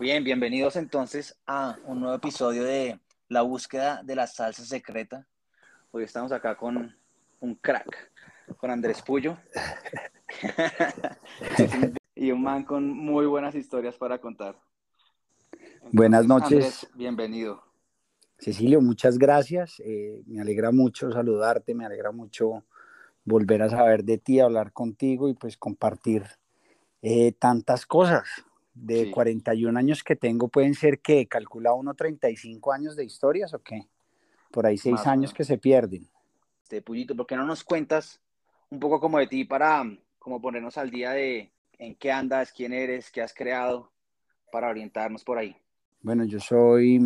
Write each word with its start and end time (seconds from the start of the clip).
Bien, 0.00 0.24
bienvenidos 0.24 0.74
entonces 0.74 1.38
a 1.46 1.78
un 1.84 2.00
nuevo 2.00 2.16
episodio 2.16 2.64
de 2.64 2.98
La 3.28 3.42
búsqueda 3.42 4.02
de 4.02 4.16
la 4.16 4.26
salsa 4.26 4.64
secreta. 4.64 5.28
Hoy 5.92 6.02
estamos 6.02 6.32
acá 6.32 6.56
con 6.56 6.96
un 7.38 7.54
crack, 7.54 8.10
con 8.56 8.72
Andrés 8.72 9.00
Puyo. 9.02 9.38
y 12.16 12.32
un 12.32 12.42
man 12.42 12.64
con 12.64 12.90
muy 12.90 13.26
buenas 13.26 13.54
historias 13.54 13.94
para 13.96 14.18
contar. 14.18 14.58
buenas 15.92 16.26
noches. 16.26 16.52
Andrés, 16.52 16.90
bienvenido. 16.94 17.62
Cecilio, 18.38 18.80
muchas 18.80 19.16
gracias. 19.16 19.80
Eh, 19.84 20.22
me 20.26 20.40
alegra 20.40 20.72
mucho 20.72 21.12
saludarte, 21.12 21.72
me 21.72 21.86
alegra 21.86 22.10
mucho 22.10 22.64
volver 23.24 23.62
a 23.62 23.70
saber 23.70 24.02
de 24.02 24.18
ti, 24.18 24.40
hablar 24.40 24.72
contigo 24.72 25.28
y 25.28 25.34
pues 25.34 25.56
compartir 25.56 26.24
eh, 27.00 27.30
tantas 27.32 27.86
cosas 27.86 28.24
de 28.74 29.10
41 29.10 29.78
años 29.78 30.02
que 30.02 30.16
tengo 30.16 30.48
pueden 30.48 30.74
ser 30.74 31.00
que 31.00 31.26
calcula 31.26 31.72
uno 31.72 31.94
35 31.94 32.72
años 32.72 32.96
de 32.96 33.04
historias 33.04 33.54
o 33.54 33.60
qué? 33.60 33.86
Por 34.50 34.66
ahí 34.66 34.76
seis 34.76 35.06
años 35.06 35.32
que 35.32 35.44
se 35.44 35.58
pierden. 35.58 36.08
Este 36.62 36.82
Puyito, 36.82 37.16
¿por 37.16 37.26
qué 37.26 37.36
no 37.36 37.44
nos 37.44 37.64
cuentas 37.64 38.20
un 38.70 38.80
poco 38.80 39.00
como 39.00 39.18
de 39.18 39.26
ti 39.26 39.44
para 39.44 39.84
como 40.18 40.40
ponernos 40.40 40.76
al 40.78 40.90
día 40.90 41.12
de 41.12 41.52
en 41.78 41.94
qué 41.94 42.10
andas, 42.10 42.52
quién 42.52 42.72
eres, 42.72 43.10
qué 43.10 43.22
has 43.22 43.34
creado 43.34 43.92
para 44.50 44.68
orientarnos 44.68 45.24
por 45.24 45.38
ahí? 45.38 45.56
Bueno, 46.00 46.24
yo 46.24 46.40
soy 46.40 47.00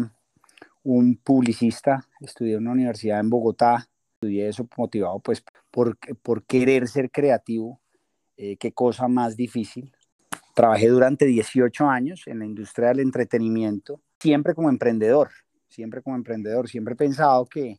un 0.84 1.16
publicista, 1.16 2.06
estudié 2.20 2.54
en 2.54 2.62
una 2.62 2.72
universidad 2.72 3.20
en 3.20 3.30
Bogotá, 3.30 3.88
estudié 4.14 4.48
eso 4.48 4.68
motivado 4.76 5.20
pues 5.20 5.44
por, 5.70 5.98
por 6.22 6.44
querer 6.44 6.88
ser 6.88 7.10
creativo, 7.10 7.80
eh, 8.36 8.56
qué 8.56 8.72
cosa 8.72 9.08
más 9.08 9.36
difícil, 9.36 9.92
Trabajé 10.58 10.88
durante 10.88 11.24
18 11.24 11.88
años 11.88 12.24
en 12.26 12.40
la 12.40 12.44
industria 12.44 12.88
del 12.88 12.98
entretenimiento, 12.98 14.00
siempre 14.18 14.56
como 14.56 14.68
emprendedor, 14.68 15.30
siempre 15.68 16.02
como 16.02 16.16
emprendedor. 16.16 16.68
Siempre 16.68 16.94
he 16.94 16.96
pensado 16.96 17.46
que, 17.46 17.78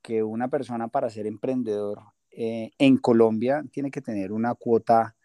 que 0.00 0.22
una 0.22 0.48
persona 0.48 0.88
para 0.88 1.10
ser 1.10 1.26
emprendedor 1.26 2.00
eh, 2.30 2.70
en 2.78 2.96
Colombia 2.96 3.62
tiene 3.70 3.90
que 3.90 4.00
tener 4.00 4.32
una 4.32 4.54
cuota, 4.54 5.16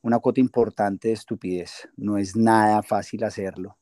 una 0.00 0.20
cuota 0.20 0.38
importante 0.38 1.08
de 1.08 1.14
estupidez. 1.14 1.88
No 1.96 2.18
es 2.18 2.36
nada 2.36 2.84
fácil 2.84 3.24
hacerlo. 3.24 3.76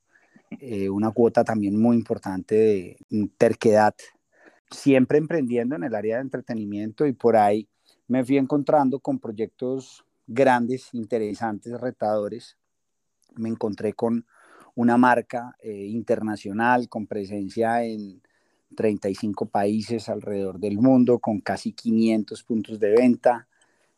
Eh, 0.59 0.89
una 0.89 1.11
cuota 1.11 1.45
también 1.45 1.79
muy 1.79 1.95
importante 1.99 2.55
de 2.55 2.97
terquedad. 3.37 3.95
Siempre 4.71 5.19
emprendiendo 5.19 5.77
en 5.77 5.85
el 5.85 5.95
área 5.95 6.17
de 6.17 6.23
entretenimiento 6.23 7.05
y 7.05 7.13
por 7.13 7.37
ahí 7.37 7.69
me 8.09 8.25
fui 8.25 8.39
encontrando 8.39 8.99
con 8.99 9.19
proyectos 9.19 10.06
grandes, 10.27 10.93
interesantes, 10.93 11.81
retadores. 11.81 12.57
Me 13.37 13.49
encontré 13.49 13.93
con 13.93 14.27
una 14.75 14.97
marca 14.97 15.57
eh, 15.61 15.87
internacional 15.87 16.89
con 16.89 17.07
presencia 17.07 17.83
en 17.85 18.23
35 18.75 19.47
países 19.47 20.09
alrededor 20.09 20.59
del 20.59 20.79
mundo, 20.79 21.19
con 21.19 21.41
casi 21.41 21.73
500 21.73 22.43
puntos 22.43 22.81
de 22.81 22.91
venta. 22.91 23.49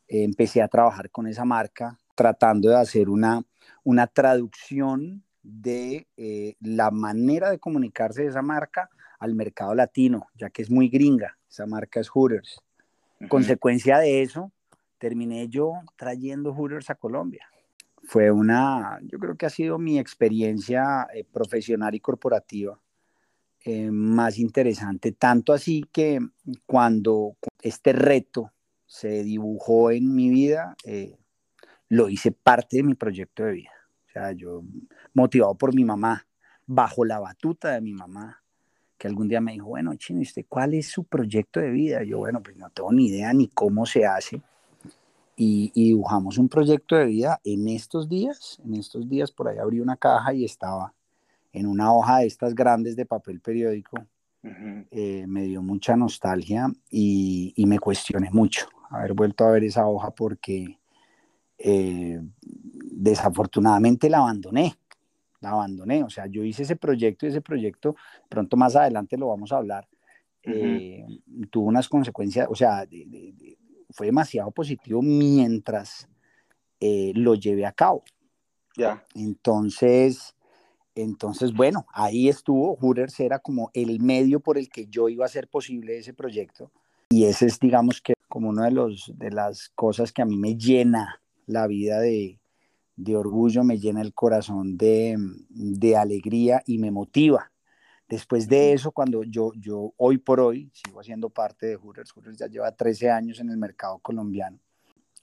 empecé 0.06 0.62
a 0.62 0.68
trabajar 0.68 1.10
con 1.10 1.26
esa 1.26 1.44
marca, 1.44 1.98
tratando 2.14 2.70
de 2.70 2.76
hacer 2.76 3.08
una, 3.08 3.42
una 3.84 4.06
traducción 4.06 5.22
de 5.42 6.06
eh, 6.16 6.56
la 6.60 6.90
manera 6.90 7.50
de 7.50 7.58
comunicarse 7.58 8.22
de 8.22 8.28
esa 8.28 8.42
marca 8.42 8.90
al 9.18 9.34
mercado 9.34 9.74
latino, 9.74 10.26
ya 10.34 10.50
que 10.50 10.62
es 10.62 10.70
muy 10.70 10.88
gringa. 10.88 11.38
Esa 11.48 11.66
marca 11.66 12.00
es 12.00 12.08
Hooters. 12.08 12.60
Consecuencia 13.28 13.98
de 13.98 14.22
eso, 14.22 14.52
terminé 14.98 15.48
yo 15.48 15.72
trayendo 15.96 16.52
Hooters 16.52 16.90
a 16.90 16.96
Colombia. 16.96 17.46
Fue 18.04 18.30
una, 18.30 19.00
yo 19.02 19.18
creo 19.18 19.36
que 19.36 19.46
ha 19.46 19.50
sido 19.50 19.78
mi 19.78 19.98
experiencia 19.98 21.06
eh, 21.14 21.24
profesional 21.24 21.94
y 21.94 22.00
corporativa 22.00 22.78
eh, 23.64 23.90
más 23.90 24.38
interesante, 24.38 25.12
tanto 25.12 25.52
así 25.52 25.84
que 25.92 26.20
cuando 26.66 27.36
este 27.60 27.92
reto 27.92 28.52
se 28.86 29.22
dibujó 29.22 29.90
en 29.90 30.14
mi 30.14 30.30
vida, 30.30 30.76
eh, 30.84 31.18
lo 31.88 32.08
hice 32.08 32.32
parte 32.32 32.78
de 32.78 32.82
mi 32.82 32.94
proyecto 32.94 33.44
de 33.44 33.52
vida. 33.52 33.72
O 34.06 34.10
sea, 34.12 34.32
yo 34.32 34.62
motivado 35.12 35.54
por 35.56 35.74
mi 35.74 35.84
mamá, 35.84 36.26
bajo 36.66 37.04
la 37.04 37.18
batuta 37.18 37.72
de 37.72 37.80
mi 37.80 37.92
mamá, 37.92 38.42
que 38.96 39.08
algún 39.08 39.28
día 39.28 39.40
me 39.40 39.52
dijo, 39.52 39.66
bueno, 39.66 39.94
Chino, 39.96 40.20
¿usted 40.20 40.46
cuál 40.48 40.74
es 40.74 40.88
su 40.88 41.04
proyecto 41.04 41.60
de 41.60 41.70
vida? 41.70 42.02
Yo, 42.04 42.18
bueno, 42.18 42.42
pues 42.42 42.56
no 42.56 42.70
tengo 42.70 42.92
ni 42.92 43.08
idea 43.08 43.32
ni 43.32 43.48
cómo 43.48 43.86
se 43.86 44.06
hace 44.06 44.40
y, 45.40 45.70
dibujamos 45.72 46.36
un 46.36 46.48
proyecto 46.48 46.96
de 46.96 47.06
vida 47.06 47.40
en 47.44 47.68
estos 47.68 48.08
días. 48.08 48.60
En 48.64 48.74
estos 48.74 49.08
días 49.08 49.30
por 49.30 49.48
ahí 49.48 49.58
abrí 49.58 49.78
una 49.80 49.96
caja 49.96 50.34
y 50.34 50.44
estaba 50.44 50.92
en 51.52 51.66
una 51.66 51.92
hoja 51.94 52.18
de 52.18 52.26
estas 52.26 52.54
grandes 52.54 52.96
de 52.96 53.06
papel 53.06 53.40
periódico. 53.40 53.98
Eh, 54.90 55.26
me 55.28 55.42
dio 55.42 55.62
mucha 55.62 55.96
nostalgia 55.96 56.68
y, 56.90 57.54
me 57.66 57.78
cuestioné 57.78 58.30
mucho 58.32 58.68
haber 58.90 59.12
vuelto 59.12 59.44
a 59.44 59.50
ver 59.50 59.64
esa 59.64 59.86
hoja 59.86 60.10
porque 60.10 60.78
eh, 61.58 62.20
desafortunadamente 62.42 64.10
la 64.10 64.18
abandoné. 64.18 64.74
La 65.40 65.50
abandoné. 65.50 66.02
O 66.02 66.10
sea, 66.10 66.26
yo 66.26 66.42
hice 66.42 66.64
ese 66.64 66.74
proyecto 66.74 67.26
y 67.26 67.28
ese 67.28 67.40
proyecto, 67.40 67.94
pronto 68.28 68.56
más 68.56 68.74
adelante 68.74 69.16
lo 69.16 69.28
vamos 69.28 69.52
a 69.52 69.58
hablar, 69.58 69.86
eh, 70.42 71.04
tuvo 71.50 71.66
unas 71.66 71.88
consecuencias, 71.88 72.48
o 72.50 72.54
sea, 72.54 72.86
de, 72.86 73.57
fue 73.90 74.06
demasiado 74.06 74.50
positivo 74.50 75.02
mientras 75.02 76.08
eh, 76.80 77.12
lo 77.14 77.34
llevé 77.34 77.66
a 77.66 77.72
cabo. 77.72 78.04
Ya. 78.76 79.04
Entonces, 79.14 80.34
entonces, 80.94 81.52
bueno, 81.52 81.86
ahí 81.92 82.28
estuvo. 82.28 82.76
Hooters 82.76 83.20
era 83.20 83.38
como 83.38 83.70
el 83.74 84.00
medio 84.00 84.40
por 84.40 84.58
el 84.58 84.68
que 84.68 84.86
yo 84.86 85.08
iba 85.08 85.24
a 85.24 85.26
hacer 85.26 85.48
posible 85.48 85.98
ese 85.98 86.14
proyecto. 86.14 86.70
Y 87.10 87.24
ese 87.24 87.46
es, 87.46 87.58
digamos 87.58 88.00
que, 88.00 88.14
como 88.28 88.50
una 88.50 88.66
de, 88.66 88.72
los, 88.72 89.12
de 89.16 89.30
las 89.30 89.70
cosas 89.70 90.12
que 90.12 90.22
a 90.22 90.26
mí 90.26 90.36
me 90.36 90.56
llena 90.56 91.22
la 91.46 91.66
vida 91.66 92.00
de, 92.00 92.38
de 92.96 93.16
orgullo, 93.16 93.64
me 93.64 93.78
llena 93.78 94.02
el 94.02 94.12
corazón 94.12 94.76
de, 94.76 95.16
de 95.48 95.96
alegría 95.96 96.62
y 96.66 96.78
me 96.78 96.90
motiva 96.90 97.50
Después 98.08 98.48
de 98.48 98.72
eso, 98.72 98.90
cuando 98.90 99.22
yo, 99.22 99.52
yo 99.54 99.92
hoy 99.98 100.16
por 100.16 100.40
hoy 100.40 100.70
sigo 100.72 101.00
haciendo 101.00 101.28
parte 101.28 101.66
de 101.66 101.76
Hooters, 101.76 102.10
Hooters 102.12 102.38
ya 102.38 102.46
lleva 102.46 102.72
13 102.72 103.10
años 103.10 103.38
en 103.40 103.50
el 103.50 103.58
mercado 103.58 103.98
colombiano, 103.98 104.58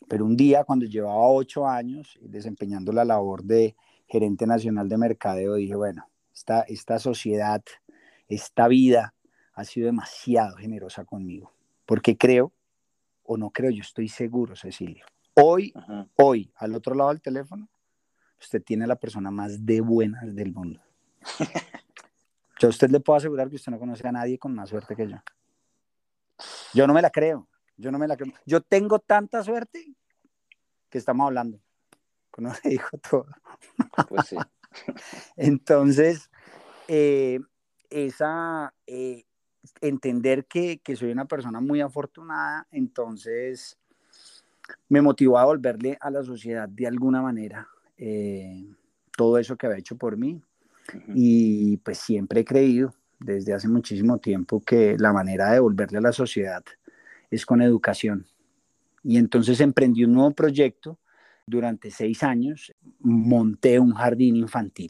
pero 0.08 0.24
un 0.24 0.38
día 0.38 0.64
cuando 0.64 0.86
llevaba 0.86 1.28
8 1.30 1.68
años 1.68 2.20
desempeñando 2.22 2.92
la 2.92 3.04
labor 3.04 3.44
de 3.44 3.76
gerente 4.08 4.46
nacional 4.46 4.88
de 4.88 4.98
mercadeo, 4.98 5.56
dije, 5.56 5.76
bueno, 5.76 6.08
esta, 6.32 6.62
esta 6.62 7.00
sociedad, 7.00 7.64
esta 8.28 8.68
vida 8.68 9.16
ha 9.54 9.64
sido 9.64 9.88
demasiado 9.88 10.58
generosa 10.58 11.06
conmigo, 11.06 11.54
porque 11.88 12.16
creo, 12.18 12.54
o 13.24 13.36
no 13.36 13.50
creo, 13.50 13.72
yo 13.72 13.82
estoy 13.82 14.10
seguro, 14.10 14.56
Cecilio, 14.56 15.06
hoy, 15.34 15.74
hoy, 16.18 16.52
al 16.56 16.76
otro 16.76 16.94
lado 16.94 17.10
del 17.10 17.22
teléfono, 17.22 17.68
usted 18.40 18.62
tiene 18.62 18.86
la 18.86 18.98
persona 18.98 19.32
más 19.32 19.66
de 19.66 19.82
buenas 19.82 20.36
del 20.36 20.54
mundo. 20.54 20.82
Yo 22.60 22.68
a 22.68 22.70
usted 22.70 22.90
le 22.90 23.00
puedo 23.00 23.18
asegurar 23.18 23.50
que 23.50 23.56
usted 23.56 23.72
no 23.72 23.80
conoce 23.80 24.08
a 24.08 24.12
nadie 24.12 24.38
con 24.38 24.54
más 24.56 24.70
suerte 24.70 24.96
que 24.96 25.08
yo. 25.08 25.18
Yo 26.74 26.88
no 26.88 26.94
me 26.94 27.02
la 27.02 27.10
creo. 27.10 27.48
Yo 27.78 27.92
no 27.92 28.00
me 28.00 28.08
la 28.08 28.16
creo. 28.16 28.34
Yo 28.46 28.62
tengo 28.62 29.00
tanta 29.00 29.44
suerte 29.44 29.94
que 30.90 30.98
estamos 30.98 31.26
hablando. 31.28 31.60
Uno 32.38 32.52
le 32.64 32.70
dijo 32.70 32.98
todo. 32.98 33.28
Pues 34.08 34.28
sí. 34.28 34.38
Entonces, 35.36 36.30
eh, 36.88 37.40
esa, 37.90 38.74
eh, 38.88 39.26
entender 39.82 40.46
que, 40.46 40.80
que, 40.80 40.96
soy 40.96 41.12
una 41.12 41.26
persona 41.26 41.60
muy 41.60 41.82
afortunada, 41.82 42.68
entonces 42.72 43.78
me 44.90 45.02
motivó 45.02 45.38
a 45.38 45.46
volverle 45.46 45.98
a 46.00 46.10
la 46.10 46.24
sociedad 46.24 46.68
de 46.68 46.88
alguna 46.88 47.22
manera 47.22 47.68
eh, 47.98 48.66
todo 49.16 49.38
eso 49.38 49.56
que 49.56 49.68
había 49.68 49.80
hecho 49.80 49.98
por 49.98 50.18
mí. 50.18 50.42
Y 51.14 51.78
pues 51.78 51.98
siempre 51.98 52.42
he 52.42 52.46
creído 52.46 52.94
desde 53.20 53.54
hace 53.54 53.68
muchísimo 53.68 54.20
tiempo 54.20 54.62
que 54.62 54.96
la 55.00 55.14
manera 55.14 55.52
de 55.52 55.60
volverle 55.60 55.98
a 55.98 56.02
la 56.02 56.12
sociedad 56.12 56.64
es 57.30 57.46
con 57.46 57.62
educación. 57.62 58.26
Y 59.04 59.18
entonces 59.18 59.60
emprendí 59.62 60.04
un 60.04 60.14
nuevo 60.14 60.32
proyecto. 60.32 61.00
Durante 61.48 61.92
seis 61.92 62.24
años 62.24 62.74
monté 63.00 63.80
un 63.80 63.94
jardín 63.94 64.36
infantil 64.36 64.90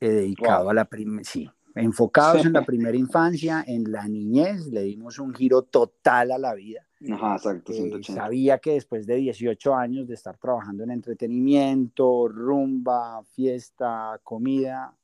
eh, 0.00 0.08
dedicado 0.08 0.68
a 0.68 0.74
la 0.74 0.84
primera, 0.84 1.22
sí, 1.22 1.48
enfocados 1.74 2.44
en 2.46 2.52
la 2.52 2.64
primera 2.64 2.96
infancia, 2.96 3.64
en 3.66 3.90
la 3.90 4.06
niñez, 4.06 4.66
le 4.66 4.82
dimos 4.82 5.18
un 5.18 5.34
giro 5.34 5.62
total 5.62 6.30
a 6.32 6.38
la 6.38 6.54
vida. 6.54 6.86
Ajá, 7.12 7.34
exacto, 7.34 7.72
eh, 7.72 8.00
sabía 8.02 8.58
que 8.58 8.72
después 8.74 9.06
de 9.06 9.16
18 9.16 9.74
años 9.74 10.08
de 10.08 10.14
estar 10.14 10.38
trabajando 10.38 10.84
en 10.84 10.90
entretenimiento, 10.90 12.28
rumba, 12.28 13.22
fiesta, 13.24 14.18
comida, 14.22 14.94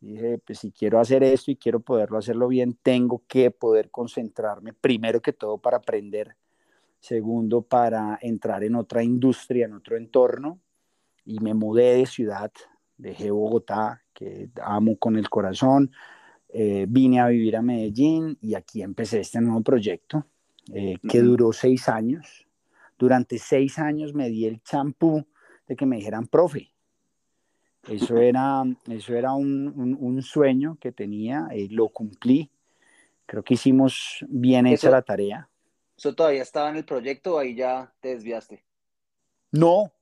dije, 0.00 0.38
pues 0.38 0.58
si 0.58 0.70
quiero 0.70 1.00
hacer 1.00 1.22
esto 1.22 1.50
y 1.50 1.56
quiero 1.56 1.80
poderlo 1.80 2.18
hacerlo 2.18 2.48
bien, 2.48 2.76
tengo 2.82 3.22
que 3.26 3.50
poder 3.50 3.90
concentrarme 3.90 4.72
primero 4.74 5.22
que 5.22 5.32
todo 5.32 5.58
para 5.58 5.78
aprender, 5.78 6.36
segundo 7.00 7.62
para 7.62 8.18
entrar 8.20 8.64
en 8.64 8.74
otra 8.74 9.02
industria, 9.02 9.66
en 9.66 9.74
otro 9.74 9.96
entorno, 9.96 10.60
y 11.24 11.40
me 11.40 11.54
mudé 11.54 11.94
de 11.94 12.06
ciudad, 12.06 12.52
dejé 12.98 13.30
Bogotá, 13.30 14.02
que 14.12 14.48
amo 14.62 14.96
con 14.96 15.16
el 15.16 15.28
corazón. 15.28 15.90
Eh, 16.48 16.86
vine 16.88 17.20
a 17.20 17.28
vivir 17.28 17.56
a 17.56 17.62
Medellín 17.62 18.38
y 18.40 18.54
aquí 18.54 18.82
empecé 18.82 19.20
este 19.20 19.40
nuevo 19.40 19.62
proyecto 19.62 20.26
eh, 20.72 20.96
que 21.08 21.20
duró 21.20 21.52
seis 21.52 21.88
años. 21.88 22.46
Durante 22.98 23.38
seis 23.38 23.78
años 23.78 24.14
me 24.14 24.28
di 24.28 24.46
el 24.46 24.62
champú 24.62 25.26
de 25.66 25.76
que 25.76 25.86
me 25.86 25.96
dijeran 25.96 26.26
profe. 26.26 26.72
Eso 27.88 28.16
era, 28.18 28.62
eso 28.88 29.14
era 29.14 29.32
un, 29.32 29.96
un, 30.00 30.22
sueño 30.22 30.78
que 30.80 30.92
tenía, 30.92 31.48
y 31.54 31.68
lo 31.68 31.88
cumplí. 31.88 32.50
Creo 33.26 33.42
que 33.42 33.54
hicimos 33.54 34.24
bien 34.28 34.66
hecha 34.66 34.90
la 34.90 35.02
tarea. 35.02 35.48
¿Eso 35.96 36.14
todavía 36.14 36.42
estaba 36.42 36.70
en 36.70 36.76
el 36.76 36.84
proyecto 36.84 37.34
o 37.34 37.38
ahí 37.38 37.54
ya 37.54 37.92
te 38.00 38.10
desviaste? 38.10 38.62
No, 39.50 39.92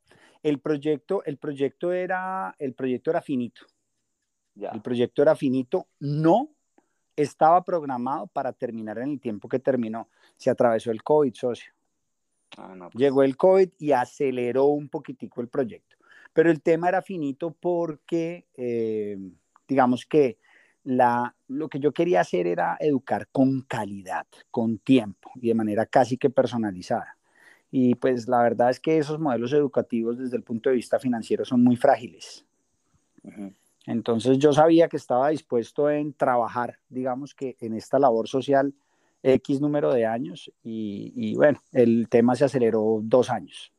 el 0.42 0.58
proyecto, 0.58 1.24
el 1.24 1.38
proyecto 1.38 1.92
era, 1.92 2.54
el 2.58 2.74
proyecto 2.74 3.10
era 3.10 3.22
finito. 3.22 3.62
El 4.56 4.82
proyecto 4.82 5.22
era 5.22 5.34
finito, 5.34 5.88
no 5.98 6.50
estaba 7.16 7.62
programado 7.64 8.26
para 8.28 8.52
terminar 8.52 8.98
en 8.98 9.10
el 9.10 9.20
tiempo 9.20 9.48
que 9.48 9.58
terminó. 9.58 10.08
Se 10.36 10.50
atravesó 10.50 10.90
el 10.90 11.02
COVID, 11.02 11.34
socio. 11.34 11.72
Ah, 12.56 12.88
pues. 12.92 12.94
Llegó 12.94 13.22
el 13.22 13.36
COVID 13.36 13.70
y 13.78 13.92
aceleró 13.92 14.66
un 14.66 14.88
poquitico 14.88 15.40
el 15.40 15.48
proyecto. 15.48 15.96
Pero 16.32 16.50
el 16.50 16.62
tema 16.62 16.88
era 16.88 17.02
finito 17.02 17.52
porque, 17.52 18.46
eh, 18.56 19.16
digamos 19.68 20.04
que 20.06 20.38
la, 20.82 21.34
lo 21.48 21.68
que 21.68 21.78
yo 21.78 21.92
quería 21.92 22.20
hacer 22.20 22.46
era 22.46 22.76
educar 22.80 23.28
con 23.32 23.62
calidad, 23.62 24.26
con 24.50 24.78
tiempo 24.78 25.30
y 25.36 25.48
de 25.48 25.54
manera 25.54 25.86
casi 25.86 26.18
que 26.18 26.30
personalizada. 26.30 27.16
Y 27.70 27.94
pues 27.96 28.28
la 28.28 28.42
verdad 28.42 28.70
es 28.70 28.78
que 28.78 28.98
esos 28.98 29.18
modelos 29.18 29.52
educativos 29.52 30.18
desde 30.18 30.36
el 30.36 30.42
punto 30.42 30.70
de 30.70 30.76
vista 30.76 30.98
financiero 30.98 31.44
son 31.44 31.64
muy 31.64 31.76
frágiles. 31.76 32.44
Entonces 33.86 34.38
yo 34.38 34.52
sabía 34.52 34.88
que 34.88 34.96
estaba 34.96 35.28
dispuesto 35.28 35.90
en 35.90 36.14
trabajar, 36.14 36.78
digamos 36.88 37.34
que 37.34 37.56
en 37.60 37.74
esta 37.74 37.98
labor 37.98 38.28
social 38.28 38.74
X 39.22 39.60
número 39.60 39.92
de 39.92 40.06
años 40.06 40.52
y, 40.62 41.34
bueno, 41.34 41.58
el 41.72 42.08
tema 42.08 42.34
se 42.34 42.44
aceleró 42.44 43.00
dos 43.02 43.30
años. 43.30 43.72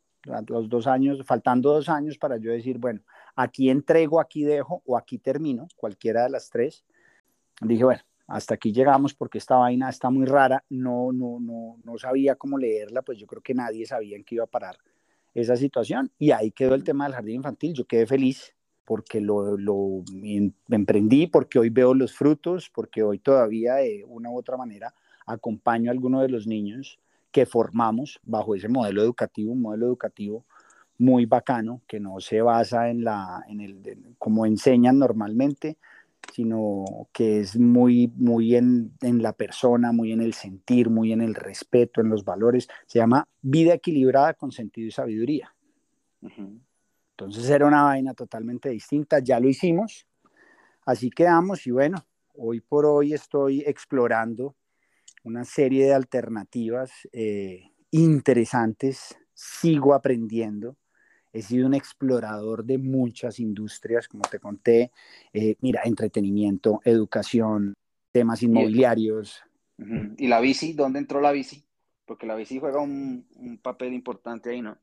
Los 0.48 0.70
dos 0.70 0.88
años, 0.88 1.24
faltando 1.24 1.72
dos 1.72 1.88
años 1.88 2.18
para 2.18 2.38
yo 2.38 2.52
decir, 2.52 2.80
bueno, 2.80 3.02
aquí 3.36 3.70
entrego, 3.70 4.20
aquí 4.20 4.44
dejo 4.44 4.82
o 4.86 4.98
aquí 4.98 5.20
termino, 5.20 5.68
cualquiera 5.76 6.24
de 6.24 6.30
las 6.32 6.50
tres. 6.50 6.84
Dije, 7.62 7.84
bueno, 7.84 8.02
hasta 8.28 8.56
aquí 8.56 8.74
llegamos 8.74 9.14
porque 9.14 9.38
esta 9.38 9.56
vaina 9.58 9.88
está 9.90 10.10
muy 10.10 10.26
rara, 10.26 10.64
no, 10.70 11.12
no, 11.12 11.40
no, 11.40 11.78
no 11.84 11.98
sabía 12.00 12.36
cómo 12.36 12.58
leerla, 12.58 13.04
pues 13.04 13.20
yo 13.20 13.28
creo 13.28 13.44
que 13.44 13.54
nadie 13.54 13.86
sabía 13.86 14.18
en 14.18 14.24
qué 14.24 14.36
iba 14.36 14.46
a 14.46 14.48
parar 14.48 14.78
esa 15.36 15.56
situación 15.56 16.12
y 16.18 16.32
ahí 16.32 16.50
quedó 16.50 16.74
el 16.74 16.84
tema 16.84 17.06
del 17.06 17.14
jardín 17.14 17.36
infantil. 17.36 17.74
Yo 17.74 17.86
quedé 17.86 18.08
feliz, 18.08 18.56
porque 18.86 19.20
lo, 19.20 19.58
em, 20.24 20.52
emprendí, 20.70 21.28
porque 21.28 21.60
hoy 21.60 21.70
veo 21.70 21.94
los 21.94 22.14
frutos, 22.14 22.70
porque 22.74 23.04
hoy 23.04 23.20
todavía 23.20 23.76
de 23.76 24.06
una 24.08 24.30
u 24.30 24.38
otra 24.38 24.58
manera 24.58 24.94
acompaño 25.26 25.90
a 25.90 25.94
algunos 25.94 26.22
de 26.22 26.30
los 26.30 26.48
niños 26.48 27.00
que 27.32 27.46
formamos 27.46 28.20
bajo 28.24 28.56
ese 28.56 28.70
modelo 28.70 29.02
educativo, 29.02 29.52
un 29.52 29.62
modelo 29.62 29.88
educativo 29.88 30.46
muy 30.98 31.26
bacano, 31.26 31.82
que 31.88 32.00
no 32.00 32.20
se 32.22 32.42
basa 32.42 32.90
en 32.90 33.04
la, 33.04 33.44
en 33.50 33.60
el, 33.60 34.16
como 34.18 34.46
enseñan 34.46 35.00
normalmente, 35.00 35.78
sino 36.34 36.86
que 37.12 37.42
es 37.42 37.58
muy, 37.58 38.12
muy 38.16 38.56
en, 38.56 38.92
en, 39.02 39.22
la 39.22 39.34
persona, 39.34 39.92
muy 39.92 40.12
en 40.12 40.22
el 40.22 40.34
sentir, 40.34 40.90
muy 40.90 41.12
en 41.12 41.22
el 41.22 41.36
respeto, 41.36 42.02
en 42.02 42.10
los 42.10 42.24
valores. 42.24 42.68
Se 42.86 43.00
llama 43.00 43.28
vida 43.42 43.74
equilibrada 43.74 44.34
con 44.34 44.52
sentido 44.52 44.88
y 44.88 44.92
sabiduría. 44.92 45.54
Entonces 47.18 47.50
era 47.50 47.66
una 47.66 47.84
vaina 47.84 48.14
totalmente 48.14 48.68
distinta, 48.70 49.20
ya 49.20 49.40
lo 49.40 49.48
hicimos, 49.48 50.06
así 50.86 51.10
quedamos 51.10 51.66
y 51.66 51.72
bueno, 51.72 52.06
hoy 52.34 52.60
por 52.60 52.86
hoy 52.86 53.14
estoy 53.14 53.62
explorando 53.62 54.54
una 55.24 55.46
serie 55.46 55.86
de 55.86 55.94
alternativas 55.94 56.92
eh, 57.14 57.72
interesantes, 57.92 59.18
sigo 59.34 59.94
aprendiendo, 59.94 60.76
he 61.32 61.42
sido 61.42 61.68
un 61.68 61.74
explorador 61.74 62.66
de 62.66 62.80
muchas 62.80 63.40
industrias, 63.40 64.10
como 64.10 64.24
te 64.30 64.40
conté, 64.40 64.92
eh, 65.32 65.56
mira, 65.62 65.84
entretenimiento, 65.86 66.82
educación, 66.84 67.76
temas 68.12 68.44
inmobiliarios. 68.44 69.42
¿Y 70.18 70.28
la 70.28 70.42
bici? 70.42 70.74
¿Dónde 70.74 71.00
entró 71.00 71.22
la 71.22 71.32
bici? 71.32 71.64
Porque 72.06 72.28
la 72.28 72.36
bici 72.36 72.60
juega 72.60 72.82
un 72.82 73.60
papel 73.64 73.94
importante 73.94 74.50
ahí, 74.50 74.62
¿no? 74.62 74.78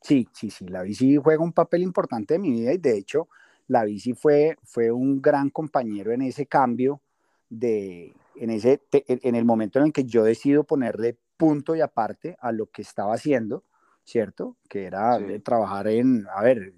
Sí, 0.00 0.28
sí, 0.32 0.50
sí, 0.50 0.66
la 0.66 0.82
bici 0.82 1.16
juega 1.16 1.42
un 1.42 1.52
papel 1.52 1.82
importante 1.82 2.34
en 2.34 2.42
mi 2.42 2.50
vida 2.52 2.72
y 2.72 2.78
de 2.78 2.96
hecho 2.96 3.28
la 3.68 3.84
bici 3.84 4.14
fue, 4.14 4.56
fue 4.64 4.90
un 4.90 5.20
gran 5.20 5.50
compañero 5.50 6.12
en 6.12 6.22
ese 6.22 6.46
cambio 6.46 7.00
de, 7.48 8.14
en, 8.36 8.50
ese, 8.50 8.80
en 8.92 9.34
el 9.34 9.44
momento 9.44 9.78
en 9.78 9.86
el 9.86 9.92
que 9.92 10.04
yo 10.04 10.24
decido 10.24 10.64
ponerle 10.64 11.18
punto 11.36 11.76
y 11.76 11.80
aparte 11.80 12.36
a 12.40 12.52
lo 12.52 12.66
que 12.66 12.82
estaba 12.82 13.14
haciendo, 13.14 13.64
¿cierto? 14.04 14.56
Que 14.68 14.84
era 14.84 15.18
trabajar 15.42 15.88
en, 15.88 16.26
a 16.34 16.42
ver, 16.42 16.74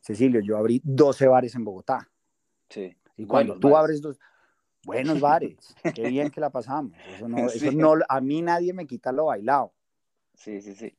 Cecilio, 0.00 0.40
yo 0.40 0.56
abrí 0.56 0.80
12 0.84 1.26
bares 1.26 1.54
en 1.54 1.64
Bogotá. 1.64 2.08
Sí. 2.68 2.96
Y 3.16 3.26
cuando 3.26 3.58
tú 3.58 3.76
abres 3.76 4.00
dos, 4.00 4.18
buenos 4.84 5.20
bares, 5.20 5.74
qué 5.94 6.08
bien 6.08 6.30
que 6.30 6.40
la 6.40 6.50
pasamos. 6.50 6.92
Eso 7.14 7.28
no, 7.28 7.38
eso 7.48 7.72
no, 7.72 7.94
a 8.08 8.20
mí 8.20 8.42
nadie 8.42 8.72
me 8.72 8.86
quita 8.86 9.12
lo 9.12 9.26
bailado. 9.26 9.72
Sí, 10.34 10.60
sí, 10.60 10.74
sí. 10.74 10.96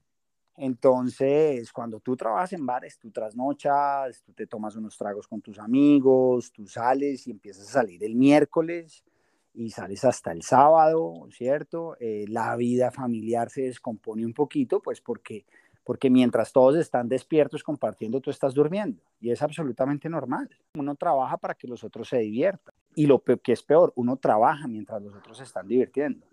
Entonces, 0.61 1.71
cuando 1.71 2.01
tú 2.01 2.17
trabajas 2.17 2.51
en 2.51 2.65
bares, 2.65 2.99
tú 2.99 3.11
trasnochas, 3.11 4.21
tú 4.23 4.33
te 4.33 4.45
tomas 4.45 4.75
unos 4.75 4.97
tragos 4.97 5.25
con 5.25 5.39
tus 5.39 5.57
amigos, 5.57 6.51
tú 6.51 6.67
sales 6.67 7.25
y 7.27 7.31
empiezas 7.31 7.69
a 7.69 7.71
salir 7.71 8.03
el 8.03 8.13
miércoles 8.15 9.05
y 9.53 9.69
sales 9.69 10.03
hasta 10.03 10.33
el 10.33 10.41
sábado, 10.41 11.13
¿cierto? 11.31 11.95
Eh, 12.01 12.25
la 12.27 12.57
vida 12.57 12.91
familiar 12.91 13.49
se 13.49 13.61
descompone 13.61 14.25
un 14.25 14.33
poquito, 14.33 14.81
pues 14.81 14.99
porque, 14.99 15.45
porque 15.85 16.09
mientras 16.09 16.51
todos 16.51 16.75
están 16.75 17.07
despiertos 17.07 17.63
compartiendo, 17.63 18.19
tú 18.19 18.29
estás 18.29 18.53
durmiendo. 18.53 19.01
Y 19.21 19.31
es 19.31 19.41
absolutamente 19.41 20.09
normal. 20.09 20.49
Uno 20.75 20.93
trabaja 20.95 21.37
para 21.37 21.55
que 21.55 21.69
los 21.69 21.85
otros 21.85 22.09
se 22.09 22.17
diviertan. 22.17 22.75
Y 22.95 23.05
lo 23.05 23.23
que 23.23 23.53
es 23.53 23.63
peor, 23.63 23.93
uno 23.95 24.17
trabaja 24.17 24.67
mientras 24.67 25.01
los 25.01 25.15
otros 25.15 25.37
se 25.37 25.45
están 25.45 25.69
divirtiendo. 25.69 26.28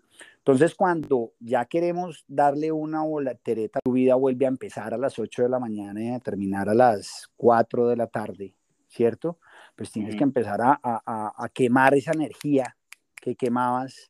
Entonces, 0.47 0.75
cuando 0.75 1.33
ya 1.39 1.65
queremos 1.65 2.23
darle 2.27 2.71
una 2.71 3.03
volatereta, 3.03 3.81
tu 3.83 3.91
vida 3.91 4.15
vuelve 4.15 4.45
a 4.45 4.47
empezar 4.47 4.93
a 4.93 4.97
las 4.97 5.19
8 5.19 5.43
de 5.43 5.49
la 5.49 5.59
mañana 5.59 6.01
y 6.01 6.09
a 6.09 6.19
terminar 6.19 6.69
a 6.69 6.73
las 6.73 7.29
4 7.35 7.89
de 7.89 7.97
la 7.97 8.07
tarde, 8.07 8.55
¿cierto? 8.87 9.39
Pues 9.75 9.91
tienes 9.91 10.15
que 10.15 10.23
empezar 10.23 10.61
a, 10.61 10.79
a, 10.81 11.33
a, 11.35 11.49
quemar 11.49 11.95
esa 11.95 12.13
energía 12.13 12.77
que 13.15 13.35
quemabas 13.35 14.09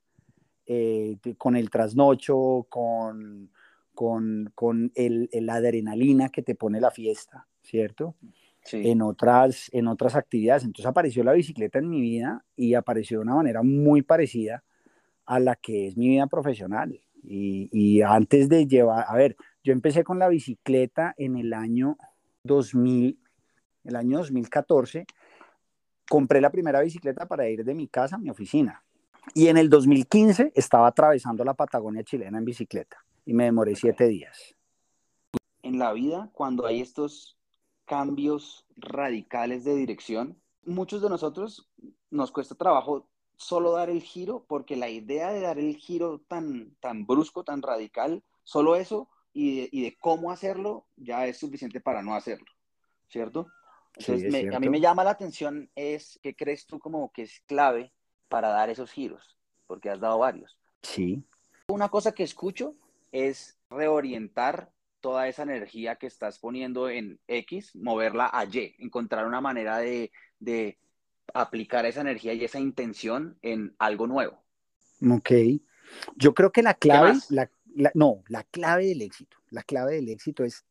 eh, 0.68 1.18
con 1.40 1.56
el 1.56 1.72
trasnocho, 1.72 2.68
con, 2.70 3.50
con, 3.96 4.52
con 4.54 4.92
el, 4.94 5.30
la 5.34 5.56
adrenalina 5.56 6.30
que 6.30 6.44
te 6.44 6.54
pone 6.54 6.80
la 6.80 6.92
fiesta, 6.92 7.48
¿cierto? 7.64 8.16
Sí. 8.64 8.82
En, 8.92 9.02
otras, 9.02 9.70
en 9.72 9.88
otras 9.88 10.16
actividades. 10.16 10.66
Entonces 10.66 10.86
apareció 10.86 11.24
la 11.24 11.32
bicicleta 11.32 11.80
en 11.80 11.90
mi 11.90 12.00
vida 12.00 12.46
y 12.56 12.76
apareció 12.76 13.18
de 13.18 13.24
una 13.24 13.36
manera 13.36 13.64
muy 13.64 14.04
parecida 14.04 14.64
a 15.28 15.40
la 15.40 15.56
que 15.56 15.88
es 15.88 15.98
mi 15.98 16.08
vida 16.08 16.26
profesional. 16.28 17.00
Y, 17.24 18.02
antes 18.02 18.48
de 18.48 18.66
llevar, 18.66 19.06
a 19.08 19.16
ver, 19.16 19.36
yo 19.64 19.74
empecé 19.74 20.04
con 20.04 20.18
la 20.18 20.30
bicicleta 20.30 21.14
en 21.18 21.36
el 21.36 21.54
año 21.54 21.98
2000, 22.44 23.20
el 23.84 23.96
año 23.96 24.20
2014, 24.20 25.06
compré 26.10 26.40
la 26.40 26.50
primera 26.50 26.82
bicicleta 26.82 27.28
para 27.28 27.50
ir 27.50 27.66
de 27.66 27.76
mi 27.76 27.88
casa 27.88 28.16
a 28.16 28.20
mi 28.20 28.30
oficina. 28.30 28.84
Y 29.34 29.48
en 29.48 29.58
el 29.58 29.70
2015 29.70 30.54
estaba 30.56 30.88
atravesando 30.88 31.44
la 31.44 31.54
Patagonia 31.54 32.04
chilena 32.04 32.38
en 32.38 32.46
bicicleta 32.46 32.98
y 33.26 33.34
me 33.34 33.44
demoré 33.44 33.76
siete 33.76 34.08
días. 34.08 34.56
En 35.64 35.80
la 35.80 35.92
vida, 35.92 36.30
cuando 36.32 36.66
hay 36.66 36.80
estos 36.80 37.38
cambios 37.84 38.66
radicales 38.78 39.66
de 39.66 39.76
dirección, 39.76 40.38
muchos 40.64 41.02
de 41.02 41.10
nosotros 41.10 41.70
nos 42.10 42.32
cuesta 42.32 42.56
trabajo 42.56 43.10
solo 43.38 43.72
dar 43.72 43.90
el 43.90 44.02
giro, 44.02 44.44
porque 44.48 44.76
la 44.76 44.90
idea 44.90 45.32
de 45.32 45.42
dar 45.42 45.60
el 45.60 45.78
giro 45.78 46.20
tan, 46.28 46.76
tan 46.80 47.06
brusco, 47.06 47.44
tan 47.44 47.62
radical, 47.62 48.24
solo 48.44 48.76
eso 48.76 49.08
y 49.32 49.82
de, 49.82 49.96
cómo 50.00 50.32
hacerlo 50.32 50.88
ya 50.96 51.28
es 51.28 51.38
suficiente 51.38 51.80
para 51.80 52.02
no 52.02 52.16
hacerlo, 52.16 52.48
¿cierto? 53.08 53.48
Entonces, 53.96 54.54
a 54.54 54.60
mí 54.60 54.70
me 54.70 54.80
llama 54.80 55.04
la 55.04 55.12
atención 55.12 55.70
es, 55.76 56.20
¿qué 56.24 56.36
crees 56.36 56.66
tú 56.66 56.80
como 56.80 57.12
que 57.12 57.24
es 57.24 57.42
clave 57.46 57.94
para 58.28 58.50
dar 58.50 58.70
esos 58.70 58.92
giros? 58.92 59.38
Porque 59.68 59.90
has 59.90 60.00
dado 60.00 60.20
varios. 60.20 60.58
Sí. 60.82 61.24
Una 61.68 61.90
cosa 61.90 62.14
que 62.14 62.24
escucho 62.24 62.76
es 63.12 63.60
reorientar 63.70 64.72
toda 65.02 65.28
esa 65.28 65.44
energía 65.44 65.96
que 65.96 66.08
estás 66.08 66.40
poniendo 66.40 66.90
en 66.90 67.20
X, 67.28 67.76
moverla 67.76 68.30
a 68.34 68.46
Y, 68.46 68.76
encontrar 68.80 69.28
una 69.28 69.42
manera 69.42 69.78
de, 69.78 70.12
de 70.40 70.78
aplicar 71.34 71.86
esa 71.86 72.02
energía 72.02 72.34
y 72.34 72.44
esa 72.44 72.60
intención 72.60 73.38
en 73.42 73.76
algo 73.80 74.08
nuevo. 74.08 74.42
Ok. 75.10 75.32
Yo 76.16 76.34
creo 76.34 76.52
que 76.52 76.64
la 76.64 76.74
clave, 76.74 77.14
la, 77.30 77.50
no, 77.94 78.24
la 78.28 78.44
clave 78.44 78.88
del 78.88 79.02
éxito, 79.02 79.38
la 79.50 79.64
clave 79.64 79.96
del 79.96 80.10
éxito 80.10 80.44
es 80.44 80.66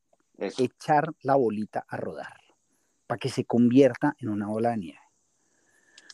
echar 0.58 1.14
la 1.22 1.36
bolita 1.36 1.86
a 1.88 1.96
rodar 1.96 2.40
para 3.06 3.18
que 3.18 3.28
se 3.28 3.44
convierta 3.44 4.16
en 4.18 4.28
una 4.28 4.48
bola 4.48 4.70
de 4.70 4.76
nieve. 4.78 5.00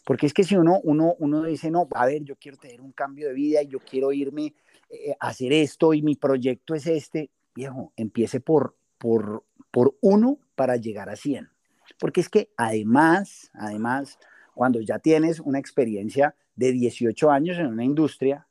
Porque 0.04 0.26
es 0.26 0.34
que 0.34 0.44
si 0.44 0.56
uno, 0.56 0.80
uno, 0.82 1.14
uno 1.18 1.44
dice, 1.44 1.70
no, 1.70 1.88
a 1.94 2.06
ver, 2.06 2.24
yo 2.24 2.36
quiero 2.36 2.58
tener 2.58 2.80
un 2.80 2.92
cambio 2.92 3.28
de 3.28 3.34
vida 3.34 3.62
y 3.62 3.68
yo 3.68 3.78
quiero 3.78 4.12
irme 4.12 4.54
eh, 4.90 5.14
a 5.18 5.28
hacer 5.28 5.52
esto 5.52 5.94
y 5.94 6.02
mi 6.02 6.16
proyecto 6.16 6.74
es 6.74 6.86
este, 6.86 7.30
viejo, 7.54 7.92
empiece 7.96 8.40
por, 8.40 8.74
por, 8.98 9.44
por 9.70 9.96
uno 10.00 10.38
para 10.56 10.76
llegar 10.76 11.08
a 11.08 11.16
100. 11.16 11.50
Porque 11.98 12.20
es 12.20 12.28
que 12.28 12.50
además, 12.56 13.50
además, 13.54 14.18
cuando 14.54 14.80
ya 14.80 14.98
tienes 14.98 15.40
una 15.40 15.58
experiencia 15.58 16.34
de 16.54 16.72
18 16.72 17.30
años 17.30 17.58
en 17.58 17.66
una 17.66 17.84
industria, 17.84 18.46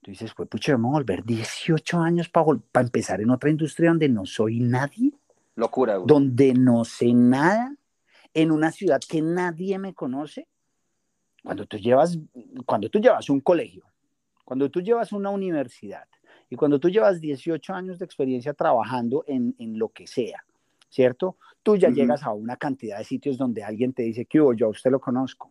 tú 0.00 0.10
dices, 0.10 0.32
pues 0.34 0.48
pucha, 0.48 0.72
vamos 0.72 0.90
a 0.90 0.98
volver 0.98 1.24
18 1.24 1.98
años 1.98 2.28
para, 2.28 2.46
para 2.70 2.86
empezar 2.86 3.20
en 3.20 3.30
otra 3.30 3.50
industria 3.50 3.90
donde 3.90 4.08
no 4.08 4.26
soy 4.26 4.60
nadie. 4.60 5.12
Locura, 5.56 5.96
güey. 5.96 6.06
Donde 6.06 6.54
no 6.54 6.84
sé 6.84 7.12
nada, 7.14 7.74
en 8.34 8.50
una 8.50 8.70
ciudad 8.70 9.00
que 9.08 9.22
nadie 9.22 9.78
me 9.78 9.94
conoce. 9.94 10.46
Cuando 11.42 11.66
tú 11.66 11.78
llevas, 11.78 12.18
cuando 12.66 12.88
tú 12.88 12.98
llevas 12.98 13.28
un 13.30 13.40
colegio, 13.40 13.84
cuando 14.44 14.70
tú 14.70 14.80
llevas 14.80 15.12
una 15.12 15.30
universidad 15.30 16.06
y 16.50 16.56
cuando 16.56 16.78
tú 16.78 16.88
llevas 16.88 17.20
18 17.20 17.72
años 17.72 17.98
de 17.98 18.04
experiencia 18.04 18.54
trabajando 18.54 19.24
en, 19.26 19.54
en 19.58 19.78
lo 19.78 19.90
que 19.90 20.06
sea, 20.06 20.44
¿cierto? 20.94 21.38
Tú 21.64 21.76
ya 21.76 21.88
llegas 21.88 22.22
a 22.22 22.32
una 22.32 22.56
cantidad 22.56 22.98
de 22.98 23.04
sitios 23.04 23.36
donde 23.36 23.64
alguien 23.64 23.92
te 23.92 24.04
dice 24.04 24.26
que 24.26 24.38
yo 24.38 24.66
a 24.66 24.68
usted 24.68 24.92
lo 24.92 25.00
conozco. 25.00 25.50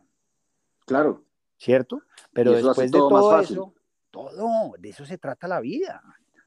Claro. 0.86 1.26
¿Cierto? 1.58 2.02
Pero 2.32 2.54
después 2.54 2.92
de 2.92 2.98
todo 2.98 3.40
eso, 3.42 3.74
todo, 4.10 4.74
de 4.80 4.90
eso 4.90 5.06
se 5.06 5.18
trata 5.18 5.48
la 5.50 5.60
vida. 5.60 6.02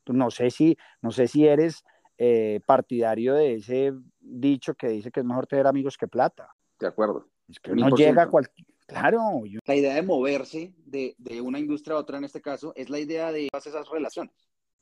No 0.06 0.30
sé 0.30 0.50
si, 0.50 0.78
no 1.02 1.10
sé 1.10 1.28
si 1.28 1.46
eres 1.46 1.84
eh, 2.16 2.60
partidario 2.64 3.34
de 3.34 3.56
ese 3.56 3.92
dicho 4.18 4.74
que 4.74 4.88
dice 4.88 5.10
que 5.10 5.20
es 5.20 5.26
mejor 5.26 5.46
tener 5.46 5.66
amigos 5.66 5.98
que 5.98 6.08
plata. 6.08 6.54
De 6.78 6.86
acuerdo. 6.86 7.28
Es 7.48 7.60
que 7.60 7.72
no 7.72 7.90
llega 7.90 8.22
a 8.22 8.30
cualquier... 8.30 8.66
Claro. 8.86 9.42
La 9.66 9.74
idea 9.74 9.94
de 9.94 10.02
moverse 10.02 10.72
de, 10.78 11.16
de, 11.18 11.40
una 11.40 11.58
industria 11.58 11.96
a 11.96 11.98
otra 11.98 12.18
en 12.18 12.24
este 12.24 12.40
caso 12.40 12.72
es 12.76 12.88
la 12.88 13.00
idea 13.00 13.32
de 13.32 13.48
todas 13.50 13.66
esas 13.66 13.90
relaciones. 13.90 14.32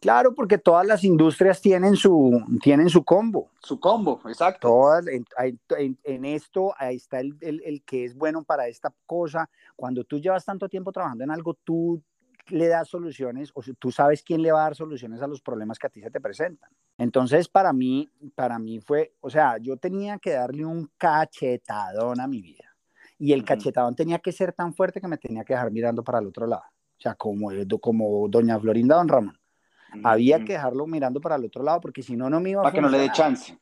Claro, 0.01 0.35
porque 0.35 0.59
todas 0.59 0.87
las 0.87 1.03
industrias 1.03 1.61
tienen 1.63 1.97
su, 1.97 2.43
tienen 2.63 2.91
su 2.91 3.05
combo. 3.05 3.51
Su 3.61 3.81
combo, 3.81 4.21
exacto. 4.27 4.69
Todas, 4.69 5.07
en, 5.07 5.25
en, 5.79 5.99
en 6.05 6.25
esto, 6.27 6.75
ahí 6.77 6.97
está 6.97 7.21
el, 7.21 7.37
el, 7.41 7.63
el, 7.65 7.83
que 7.85 8.05
es 8.05 8.15
bueno 8.15 8.45
para 8.45 8.69
esta 8.69 8.93
cosa. 9.07 9.49
Cuando 9.77 10.05
tú 10.05 10.19
llevas 10.19 10.45
tanto 10.45 10.69
tiempo 10.69 10.93
trabajando 10.93 11.25
en 11.25 11.31
algo, 11.31 11.55
tú 11.55 12.03
le 12.49 12.69
das 12.69 12.89
soluciones, 12.89 13.51
o 13.55 13.63
tú 13.79 13.91
sabes 13.91 14.23
quién 14.23 14.43
le 14.43 14.53
va 14.53 14.61
a 14.61 14.65
dar 14.65 14.75
soluciones 14.75 15.23
a 15.23 15.27
los 15.27 15.41
problemas 15.41 15.79
que 15.79 15.87
a 15.87 15.91
ti 15.91 16.01
se 16.01 16.11
te 16.11 16.21
presentan. 16.21 16.71
Entonces, 16.99 17.49
para 17.49 17.73
mí, 17.73 18.11
para 18.35 18.59
mí 18.59 18.81
fue, 18.81 19.15
o 19.21 19.31
sea, 19.31 19.57
yo 19.59 19.77
tenía 19.77 20.19
que 20.19 20.33
darle 20.33 20.65
un 20.65 20.91
cachetadón 20.99 22.21
a 22.21 22.27
mi 22.27 22.43
vida. 22.43 22.77
Y 23.19 23.33
el 23.33 23.45
cachetadón 23.45 23.95
tenía 23.95 24.19
que 24.19 24.33
ser 24.33 24.53
tan 24.53 24.75
fuerte 24.75 25.01
que 25.01 25.09
me 25.09 25.17
tenía 25.17 25.45
que 25.45 25.55
dejar 25.55 25.71
mirando 25.71 26.05
para 26.05 26.19
el 26.19 26.27
otro 26.27 26.47
lado. 26.47 26.65
O 26.99 27.01
sea, 27.01 27.15
como, 27.15 27.49
como 27.81 28.29
doña 28.29 28.59
Florinda, 28.59 28.97
don 28.97 29.09
Ramón. 29.09 29.39
Había 30.03 30.45
que 30.45 30.55
dejarlo 30.55 30.87
mirando 30.87 31.21
para 31.21 31.37
el 31.37 31.45
otro 31.45 31.63
lado 31.63 31.81
porque 31.81 32.03
si 32.03 32.17
no, 32.17 32.29
no 32.29 32.41
me 32.41 32.51
iba 32.51 32.61
a 32.61 32.65
Para 32.65 32.75
que 32.75 32.81
no 32.81 32.89
le 32.89 32.99
dé 32.99 33.11
chance. 33.13 33.59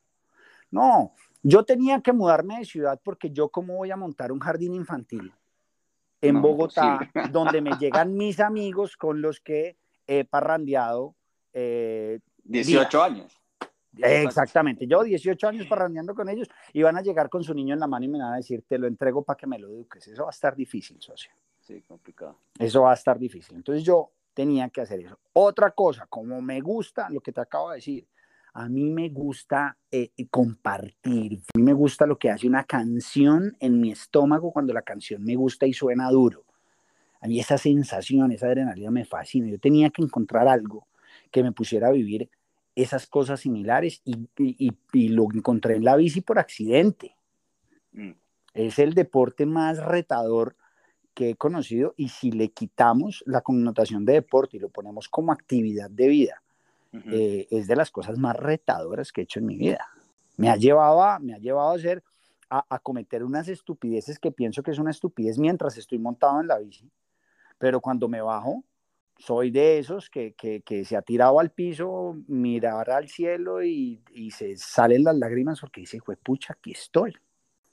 No, 0.70 1.12
yo 1.42 1.64
tenía 1.64 2.00
que 2.00 2.12
mudarme 2.12 2.58
de 2.58 2.64
ciudad 2.64 3.00
porque 3.02 3.30
yo 3.30 3.48
cómo 3.48 3.76
voy 3.76 3.90
a 3.90 3.96
montar 3.96 4.32
un 4.32 4.38
jardín 4.38 4.74
infantil 4.74 5.32
en 6.20 6.40
Bogotá, 6.40 7.10
donde 7.32 7.60
me 7.60 7.72
llegan 7.72 8.16
mis 8.16 8.40
amigos 8.40 8.96
con 8.96 9.20
los 9.20 9.40
que 9.40 9.76
he 10.06 10.24
parrandeado. 10.24 11.14
Eh, 11.52 12.20
18 12.44 13.02
años. 13.02 13.38
Exactamente, 13.98 14.86
yo 14.86 15.02
18 15.02 15.48
años 15.48 15.66
parrandeando 15.66 16.14
con 16.14 16.26
ellos 16.30 16.48
y 16.72 16.82
van 16.82 16.96
a 16.96 17.02
llegar 17.02 17.28
con 17.28 17.44
su 17.44 17.52
niño 17.52 17.74
en 17.74 17.80
la 17.80 17.86
mano 17.86 18.06
y 18.06 18.08
me 18.08 18.18
van 18.18 18.32
a 18.32 18.36
decir, 18.36 18.64
te 18.66 18.78
lo 18.78 18.86
entrego 18.86 19.22
para 19.22 19.36
que 19.36 19.46
me 19.46 19.58
lo 19.58 19.68
eduques. 19.68 20.08
Eso 20.08 20.22
va 20.22 20.30
a 20.30 20.30
estar 20.30 20.56
difícil, 20.56 20.96
socio. 20.98 21.30
Sí, 21.60 21.82
complicado. 21.82 22.38
Eso 22.58 22.82
va 22.82 22.92
a 22.92 22.94
estar 22.94 23.18
difícil. 23.18 23.56
Entonces 23.56 23.84
yo 23.84 24.10
tenía 24.34 24.68
que 24.70 24.80
hacer 24.80 25.00
eso. 25.00 25.18
Otra 25.32 25.70
cosa, 25.70 26.06
como 26.08 26.40
me 26.40 26.60
gusta 26.60 27.08
lo 27.10 27.20
que 27.20 27.32
te 27.32 27.40
acabo 27.40 27.70
de 27.70 27.76
decir, 27.76 28.06
a 28.54 28.68
mí 28.68 28.90
me 28.90 29.08
gusta 29.08 29.78
eh, 29.90 30.10
compartir, 30.30 31.42
a 31.54 31.58
mí 31.58 31.62
me 31.62 31.72
gusta 31.72 32.06
lo 32.06 32.18
que 32.18 32.30
hace 32.30 32.46
una 32.46 32.64
canción 32.64 33.56
en 33.60 33.80
mi 33.80 33.90
estómago 33.90 34.52
cuando 34.52 34.74
la 34.74 34.82
canción 34.82 35.24
me 35.24 35.36
gusta 35.36 35.66
y 35.66 35.72
suena 35.72 36.10
duro. 36.10 36.44
A 37.20 37.28
mí 37.28 37.38
esa 37.38 37.56
sensación, 37.56 38.32
esa 38.32 38.46
adrenalina 38.46 38.90
me 38.90 39.04
fascina. 39.04 39.48
Yo 39.48 39.58
tenía 39.58 39.90
que 39.90 40.02
encontrar 40.02 40.48
algo 40.48 40.86
que 41.30 41.42
me 41.42 41.52
pusiera 41.52 41.88
a 41.88 41.92
vivir 41.92 42.28
esas 42.74 43.06
cosas 43.06 43.40
similares 43.40 44.02
y, 44.04 44.28
y, 44.36 44.72
y 44.92 45.08
lo 45.08 45.28
encontré 45.32 45.76
en 45.76 45.84
la 45.84 45.96
bici 45.96 46.20
por 46.20 46.38
accidente. 46.38 47.14
Mm. 47.92 48.12
Es 48.54 48.78
el 48.78 48.94
deporte 48.94 49.46
más 49.46 49.78
retador 49.78 50.56
que 51.14 51.30
he 51.30 51.36
conocido 51.36 51.94
y 51.96 52.08
si 52.08 52.30
le 52.32 52.50
quitamos 52.50 53.22
la 53.26 53.40
connotación 53.40 54.04
de 54.04 54.14
deporte 54.14 54.56
y 54.56 54.60
lo 54.60 54.68
ponemos 54.68 55.08
como 55.08 55.32
actividad 55.32 55.90
de 55.90 56.08
vida, 56.08 56.42
eh, 57.10 57.46
es 57.50 57.66
de 57.66 57.76
las 57.76 57.90
cosas 57.90 58.18
más 58.18 58.36
retadoras 58.36 59.12
que 59.12 59.22
he 59.22 59.24
hecho 59.24 59.38
en 59.38 59.46
mi 59.46 59.56
vida. 59.56 59.86
Me 60.36 60.50
ha 60.50 60.56
llevado 60.56 61.02
a, 61.02 61.18
me 61.18 61.34
ha 61.34 61.38
llevado 61.38 61.70
a 61.70 61.74
hacer, 61.74 62.02
a, 62.50 62.78
cometer 62.80 63.24
unas 63.24 63.48
estupideces 63.48 64.18
que 64.18 64.30
pienso 64.30 64.62
que 64.62 64.72
es 64.72 64.78
una 64.78 64.90
estupidez 64.90 65.38
mientras 65.38 65.78
estoy 65.78 65.98
montado 65.98 66.40
en 66.40 66.48
la 66.48 66.58
bici, 66.58 66.90
pero 67.58 67.80
cuando 67.80 68.08
me 68.08 68.20
bajo, 68.20 68.62
soy 69.16 69.50
de 69.50 69.78
esos 69.78 70.10
que, 70.10 70.34
que, 70.34 70.62
que 70.62 70.84
se 70.84 70.96
ha 70.96 71.02
tirado 71.02 71.40
al 71.40 71.50
piso, 71.50 72.16
mirar 72.26 72.90
al 72.90 73.08
cielo 73.08 73.62
y, 73.62 74.02
y 74.12 74.30
se 74.32 74.56
salen 74.56 75.04
las 75.04 75.16
lágrimas 75.16 75.60
porque 75.60 75.82
dice, 75.82 75.98
pucha, 76.22 76.54
aquí 76.54 76.72
estoy. 76.72 77.14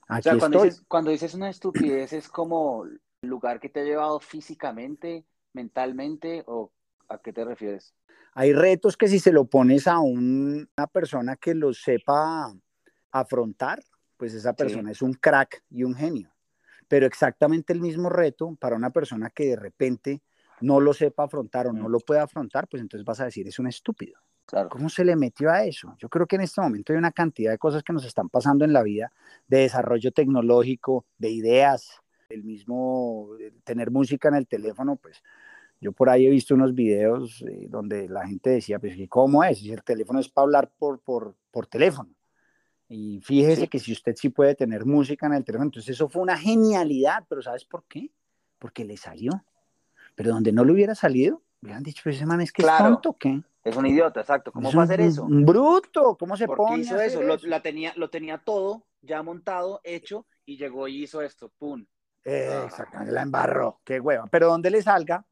Aquí 0.08 0.29
o 0.29 0.31
sea, 0.31 0.39
cuando, 0.39 0.58
estoy. 0.58 0.69
Dices, 0.69 0.86
cuando 0.88 1.12
dices 1.12 1.34
una 1.34 1.50
estupidez 1.50 2.13
es 2.13 2.29
como 2.29 2.86
lugar 3.21 3.59
que 3.59 3.69
te 3.69 3.81
ha 3.81 3.83
llevado 3.83 4.19
físicamente, 4.19 5.25
mentalmente 5.53 6.43
o 6.47 6.71
a 7.07 7.19
qué 7.19 7.33
te 7.33 7.43
refieres? 7.43 7.93
Hay 8.33 8.53
retos 8.53 8.95
que 8.95 9.07
si 9.07 9.19
se 9.19 9.31
lo 9.31 9.45
pones 9.45 9.88
a 9.88 9.99
un, 9.99 10.69
una 10.77 10.88
persona 10.88 11.35
que 11.35 11.53
lo 11.53 11.73
sepa 11.73 12.53
afrontar, 13.11 13.83
pues 14.17 14.33
esa 14.33 14.53
persona 14.53 14.89
sí. 14.89 14.91
es 14.91 15.01
un 15.01 15.13
crack 15.13 15.63
y 15.69 15.83
un 15.83 15.95
genio. 15.95 16.29
Pero 16.88 17.05
exactamente 17.05 17.73
el 17.73 17.81
mismo 17.81 18.09
reto 18.09 18.55
para 18.59 18.75
una 18.75 18.91
persona 18.91 19.29
que 19.29 19.47
de 19.47 19.55
repente 19.55 20.21
no 20.61 20.79
lo 20.79 20.93
sepa 20.93 21.23
afrontar 21.23 21.67
o 21.67 21.73
no 21.73 21.88
lo 21.88 21.99
pueda 21.99 22.23
afrontar, 22.23 22.67
pues 22.67 22.81
entonces 22.81 23.05
vas 23.05 23.19
a 23.21 23.25
decir, 23.25 23.47
es 23.47 23.59
un 23.59 23.67
estúpido. 23.67 24.19
Claro. 24.45 24.69
¿Cómo 24.69 24.89
se 24.89 25.05
le 25.05 25.15
metió 25.15 25.51
a 25.51 25.63
eso? 25.63 25.95
Yo 25.99 26.09
creo 26.09 26.25
que 26.25 26.35
en 26.35 26.41
este 26.41 26.59
momento 26.59 26.91
hay 26.91 26.97
una 26.97 27.11
cantidad 27.11 27.51
de 27.51 27.59
cosas 27.59 27.83
que 27.83 27.93
nos 27.93 28.03
están 28.03 28.29
pasando 28.29 28.65
en 28.65 28.73
la 28.73 28.81
vida, 28.81 29.11
de 29.47 29.59
desarrollo 29.59 30.11
tecnológico, 30.11 31.05
de 31.19 31.29
ideas, 31.29 32.01
el 32.29 32.43
mismo 32.43 33.29
tener 33.63 33.91
música 33.91 34.29
en 34.29 34.36
el 34.36 34.48
teléfono, 34.48 34.95
pues 34.95 35.21
yo 35.81 35.91
por 35.91 36.09
ahí 36.09 36.27
he 36.27 36.29
visto 36.29 36.53
unos 36.53 36.74
videos 36.74 37.43
eh, 37.48 37.67
donde 37.69 38.07
la 38.07 38.27
gente 38.27 38.50
decía, 38.50 38.79
pues, 38.79 38.95
¿cómo 39.09 39.43
es? 39.43 39.59
Si 39.59 39.71
el 39.71 39.83
teléfono 39.83 40.19
es 40.19 40.29
para 40.29 40.43
hablar 40.43 40.71
por, 40.77 41.00
por, 41.00 41.36
por 41.51 41.67
teléfono. 41.67 42.09
Y 42.88 43.21
fíjese 43.21 43.62
sí. 43.62 43.67
que 43.67 43.79
si 43.79 43.91
usted 43.91 44.15
sí 44.15 44.29
puede 44.29 44.55
tener 44.55 44.86
música 44.86 45.27
en 45.27 45.33
el 45.33 45.43
teléfono, 45.43 45.67
entonces 45.67 45.95
eso 45.95 46.09
fue 46.09 46.21
una 46.21 46.38
genialidad, 46.38 47.24
pero 47.29 47.41
¿sabes 47.41 47.63
por 47.63 47.83
qué? 47.83 48.09
Porque 48.57 48.83
le 48.83 48.98
salió. 48.98 49.43
Pero 50.15 50.31
donde 50.31 50.51
no 50.51 50.65
le 50.65 50.74
hubiera 50.74 50.95
salido, 50.95 51.41
hubieran 51.62 51.83
dicho, 51.83 52.01
pues 52.03 52.15
ese 52.15 52.25
man 52.25 52.41
es 52.41 52.51
que 52.51 52.63
claro. 52.63 52.86
es 52.86 52.91
tonto, 52.93 53.13
¿qué? 53.17 53.41
Es 53.63 53.75
un 53.75 53.86
idiota, 53.86 54.21
exacto. 54.21 54.51
¿Cómo 54.51 54.69
es 54.69 54.75
va 54.75 54.81
a 54.81 54.83
hacer 54.86 55.01
eso? 55.01 55.24
Un 55.24 55.45
bruto, 55.45 56.17
¿cómo 56.17 56.36
se 56.36 56.48
¿Por 56.48 56.57
pone? 56.57 56.81
hizo 56.81 57.00
eso? 57.00 57.21
Lo, 57.21 57.38
la 57.43 57.62
tenía, 57.62 57.93
lo 57.95 58.09
tenía 58.09 58.39
todo 58.39 58.86
ya 59.01 59.21
montado, 59.24 59.79
hecho, 59.83 60.25
y 60.45 60.57
llegó 60.57 60.88
y 60.88 61.03
hizo 61.03 61.21
esto, 61.21 61.51
¡pum! 61.57 61.86
Exactamente, 62.23 63.13
la 63.13 63.21
embarró, 63.21 63.79
qué 63.83 63.99
hueva. 63.99 64.27
Pero 64.27 64.47
donde 64.47 64.69
le 64.69 64.81
salga, 64.81 65.25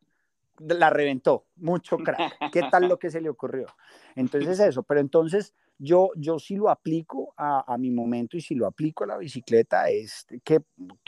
la 0.60 0.90
reventó, 0.90 1.46
mucho 1.58 1.98
crack. 1.98 2.52
¿Qué 2.52 2.64
tal 2.72 2.88
lo 2.88 2.98
que 2.98 3.12
se 3.12 3.22
le 3.22 3.30
ocurrió? 3.30 3.68
Entonces 4.16 4.60
eso, 4.60 4.84
pero 4.84 5.00
entonces 5.00 5.54
yo, 5.78 6.10
yo 6.16 6.40
sí 6.40 6.56
lo 6.56 6.70
aplico 6.70 7.34
a, 7.38 7.72
a, 7.72 7.78
mi 7.78 7.92
momento 7.92 8.38
y 8.38 8.42
si 8.42 8.56
lo 8.56 8.66
aplico 8.66 9.04
a 9.04 9.08
la 9.08 9.18
bicicleta 9.18 9.90
es 9.90 10.26
que, 10.44 10.62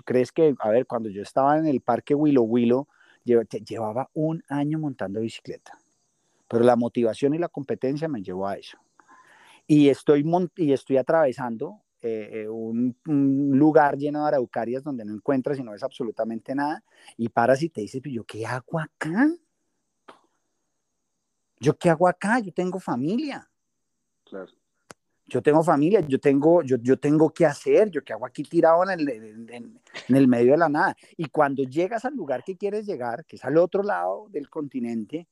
¿crees 0.06 0.32
que, 0.32 0.54
a 0.60 0.70
ver, 0.70 0.86
cuando 0.86 1.10
yo 1.10 1.24
estaba 1.24 1.58
en 1.58 1.66
el 1.66 1.82
parque 1.82 2.14
Willow 2.14 2.44
Willow, 2.44 2.88
llevaba 3.24 4.10
un 4.14 4.44
año 4.48 4.80
montando 4.80 5.20
bicicleta, 5.20 5.78
pero 6.48 6.64
la 6.64 6.76
motivación 6.76 7.34
y 7.34 7.38
la 7.38 7.50
competencia 7.50 8.08
me 8.08 8.22
llevó 8.22 8.48
a 8.48 8.56
eso. 8.56 8.78
Y 9.68 9.90
estoy, 9.90 10.26
y 10.56 10.74
estoy 10.74 10.98
atravesando 10.98 11.82
eh, 12.02 12.48
un, 12.48 12.96
un, 13.08 13.58
lugar 13.58 13.98
lleno 13.98 14.22
de 14.22 14.28
araucarias 14.30 14.84
donde 14.84 15.06
no 15.06 15.14
encuentras 15.14 15.60
y 15.60 15.64
no 15.64 15.72
ves 15.72 15.84
absolutamente 15.84 16.56
nada, 16.56 16.84
y 17.18 17.30
paras 17.30 17.62
y 17.62 17.70
te 17.70 17.82
dices, 17.82 18.02
¿yo 18.06 18.24
qué 18.24 18.46
hago 18.46 18.80
acá? 18.80 19.30
¿Yo 21.60 21.78
qué 21.78 21.90
hago 21.90 22.08
acá? 22.08 22.40
Yo 22.40 22.54
tengo 22.54 22.80
familia. 22.80 23.50
Claro. 24.24 24.52
Yo 25.28 25.44
tengo 25.44 25.64
familia, 25.64 26.00
yo 26.00 26.20
tengo, 26.20 26.64
yo, 26.64 26.78
yo 26.78 26.98
tengo 27.00 27.30
que 27.30 27.46
hacer, 27.46 27.92
yo 27.92 28.04
qué 28.04 28.14
hago 28.14 28.26
aquí 28.26 28.42
tirado 28.44 28.84
en 28.84 29.00
el, 29.00 29.10
en, 29.10 29.80
en 30.08 30.16
el 30.16 30.28
medio 30.28 30.54
de 30.54 30.58
la 30.58 30.70
nada. 30.70 30.98
Y 31.18 31.26
cuando 31.26 31.64
llegas 31.64 32.04
al 32.06 32.16
lugar 32.16 32.44
que 32.44 32.58
quieres 32.58 32.88
llegar, 32.88 33.26
que 33.26 33.36
es 33.36 33.46
al 33.46 33.58
otro 33.58 33.84
lado 33.84 34.28
del 34.30 34.50
continente, 34.50 35.28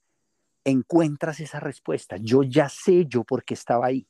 encuentras 0.64 1.40
esa 1.40 1.60
respuesta. 1.60 2.18
Yo 2.18 2.44
ya 2.44 2.70
sé 2.70 3.06
yo 3.08 3.24
por 3.24 3.44
qué 3.44 3.54
estaba 3.54 3.88
ahí. 3.88 4.08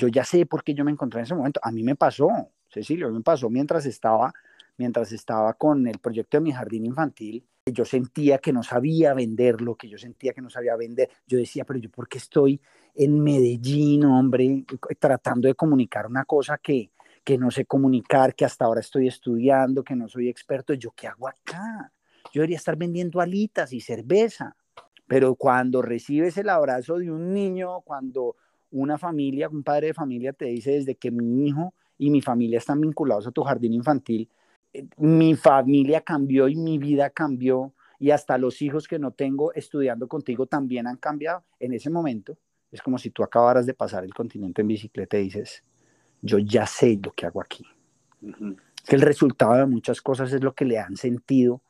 Yo 0.00 0.08
ya 0.08 0.24
sé 0.24 0.46
por 0.46 0.64
qué 0.64 0.72
yo 0.72 0.82
me 0.84 0.90
encontré 0.90 1.20
en 1.20 1.24
ese 1.24 1.34
momento. 1.34 1.60
A 1.62 1.70
mí 1.70 1.82
me 1.82 1.94
pasó, 1.94 2.28
Cecilio, 2.68 3.10
me 3.10 3.20
pasó 3.20 3.50
mientras 3.50 3.84
estaba 3.84 4.32
mientras 4.80 5.12
estaba 5.12 5.52
con 5.52 5.86
el 5.86 5.98
proyecto 5.98 6.38
de 6.38 6.40
mi 6.40 6.52
jardín 6.52 6.86
infantil, 6.86 7.44
yo 7.66 7.84
sentía 7.84 8.38
que 8.38 8.50
no 8.50 8.62
sabía 8.62 9.12
venderlo, 9.12 9.76
que 9.76 9.90
yo 9.90 9.98
sentía 9.98 10.32
que 10.32 10.40
no 10.40 10.48
sabía 10.48 10.74
vender. 10.74 11.10
Yo 11.26 11.36
decía, 11.36 11.66
pero 11.66 11.78
yo, 11.78 11.90
¿por 11.90 12.08
qué 12.08 12.16
estoy 12.16 12.58
en 12.94 13.22
Medellín, 13.22 14.06
hombre, 14.06 14.64
tratando 14.98 15.48
de 15.48 15.54
comunicar 15.54 16.06
una 16.06 16.24
cosa 16.24 16.56
que, 16.56 16.90
que 17.22 17.36
no 17.36 17.50
sé 17.50 17.66
comunicar, 17.66 18.34
que 18.34 18.46
hasta 18.46 18.64
ahora 18.64 18.80
estoy 18.80 19.06
estudiando, 19.06 19.84
que 19.84 19.94
no 19.94 20.08
soy 20.08 20.30
experto? 20.30 20.72
¿Yo 20.72 20.92
qué 20.92 21.08
hago 21.08 21.28
acá? 21.28 21.92
Yo 22.32 22.40
debería 22.40 22.56
estar 22.56 22.76
vendiendo 22.76 23.20
alitas 23.20 23.74
y 23.74 23.80
cerveza. 23.82 24.56
Pero 25.06 25.34
cuando 25.34 25.82
recibes 25.82 26.38
el 26.38 26.48
abrazo 26.48 26.96
de 26.96 27.10
un 27.10 27.34
niño, 27.34 27.82
cuando 27.82 28.36
una 28.70 28.98
familia, 28.98 29.48
un 29.48 29.62
padre 29.62 29.88
de 29.88 29.94
familia 29.94 30.32
te 30.32 30.46
dice 30.46 30.72
desde 30.72 30.94
que 30.94 31.10
mi 31.10 31.48
hijo 31.48 31.74
y 31.98 32.10
mi 32.10 32.20
familia 32.20 32.58
están 32.58 32.80
vinculados 32.80 33.26
a 33.26 33.30
tu 33.30 33.42
jardín 33.42 33.74
infantil, 33.74 34.28
eh, 34.72 34.86
mi 34.96 35.34
familia 35.34 36.00
cambió 36.00 36.48
y 36.48 36.56
mi 36.56 36.78
vida 36.78 37.10
cambió 37.10 37.72
y 37.98 38.10
hasta 38.10 38.38
los 38.38 38.62
hijos 38.62 38.88
que 38.88 38.98
no 38.98 39.10
tengo 39.10 39.52
estudiando 39.52 40.08
contigo 40.08 40.46
también 40.46 40.86
han 40.86 40.96
cambiado. 40.96 41.44
En 41.58 41.74
ese 41.74 41.90
momento 41.90 42.36
es 42.72 42.80
como 42.80 42.98
si 42.98 43.10
tú 43.10 43.22
acabaras 43.22 43.66
de 43.66 43.74
pasar 43.74 44.04
el 44.04 44.14
continente 44.14 44.62
en 44.62 44.68
bicicleta 44.68 45.18
y 45.18 45.24
dices, 45.24 45.62
yo 46.22 46.38
ya 46.38 46.66
sé 46.66 46.98
lo 47.02 47.12
que 47.12 47.26
hago 47.26 47.40
aquí. 47.40 47.66
que 48.86 48.96
el 48.96 49.02
resultado 49.02 49.54
de 49.54 49.66
muchas 49.66 50.00
cosas 50.00 50.32
es 50.32 50.42
lo 50.42 50.54
que 50.54 50.64
le 50.64 50.78
han 50.78 50.96
sentido 50.96 51.60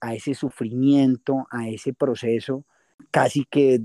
a 0.00 0.14
ese 0.14 0.34
sufrimiento, 0.34 1.46
a 1.50 1.68
ese 1.68 1.92
proceso, 1.92 2.64
casi 3.10 3.44
que, 3.44 3.82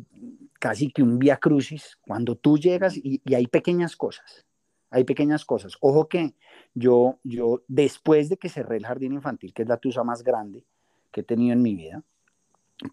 casi 0.60 0.92
que 0.92 1.02
un 1.02 1.18
vía 1.18 1.38
crucis, 1.38 1.98
cuando 2.02 2.36
tú 2.36 2.58
llegas 2.58 2.98
y, 2.98 3.22
y 3.26 3.34
hay 3.34 3.48
pequeñas 3.48 3.96
cosas, 3.96 4.46
hay 4.90 5.04
pequeñas 5.06 5.46
cosas. 5.46 5.74
Ojo 5.80 6.08
que 6.08 6.36
yo, 6.74 7.20
yo, 7.24 7.64
después 7.68 8.30
de 8.30 8.38
que 8.38 8.50
cerré 8.50 8.78
el 8.78 8.86
jardín 8.86 9.14
infantil, 9.14 9.54
que 9.54 9.64
es 9.64 9.70
la 9.70 9.78
tusa 9.78 10.04
más 10.04 10.24
grande 10.24 10.66
que 11.12 11.22
he 11.22 11.24
tenido 11.24 11.54
en 11.54 11.62
mi 11.62 11.76
vida, 11.76 12.04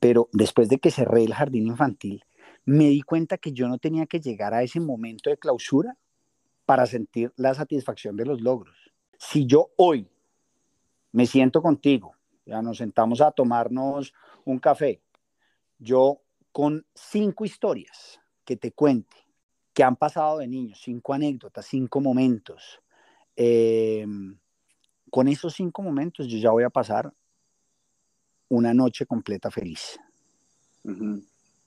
pero 0.00 0.28
después 0.32 0.68
de 0.68 0.78
que 0.78 0.90
cerré 0.90 1.24
el 1.24 1.34
jardín 1.34 1.66
infantil, 1.66 2.24
me 2.64 2.88
di 2.88 3.02
cuenta 3.02 3.38
que 3.38 3.52
yo 3.52 3.68
no 3.68 3.78
tenía 3.78 4.06
que 4.06 4.20
llegar 4.20 4.54
a 4.54 4.62
ese 4.62 4.80
momento 4.80 5.30
de 5.30 5.38
clausura 5.38 5.96
para 6.64 6.86
sentir 6.86 7.32
la 7.36 7.54
satisfacción 7.54 8.16
de 8.16 8.26
los 8.26 8.40
logros. 8.40 8.76
Si 9.18 9.46
yo 9.46 9.70
hoy 9.76 10.08
me 11.12 11.26
siento 11.26 11.62
contigo, 11.62 12.14
ya 12.44 12.60
nos 12.60 12.78
sentamos 12.78 13.20
a 13.20 13.30
tomarnos 13.30 14.12
un 14.44 14.58
café, 14.58 15.00
yo 15.78 16.20
con 16.56 16.86
cinco 16.94 17.44
historias 17.44 18.18
que 18.42 18.56
te 18.56 18.72
cuente, 18.72 19.14
que 19.74 19.84
han 19.84 19.94
pasado 19.94 20.38
de 20.38 20.48
niños, 20.48 20.80
cinco 20.82 21.12
anécdotas, 21.12 21.66
cinco 21.66 22.00
momentos, 22.00 22.80
em, 23.36 24.38
con 25.10 25.28
esos 25.28 25.52
cinco 25.52 25.82
momentos 25.82 26.26
yo 26.28 26.38
ya 26.38 26.50
voy 26.52 26.64
a 26.64 26.70
pasar 26.70 27.12
una 28.48 28.72
noche 28.72 29.04
completa 29.04 29.50
feliz. 29.50 30.00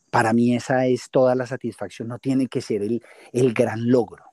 Para 0.10 0.34
mí 0.34 0.56
esa 0.56 0.88
es 0.88 1.12
toda 1.12 1.36
la 1.36 1.46
satisfacción, 1.46 2.08
no 2.08 2.18
tiene 2.18 2.48
que 2.48 2.60
ser 2.60 2.82
el, 2.82 3.00
el 3.32 3.54
gran 3.54 3.92
logro. 3.92 4.26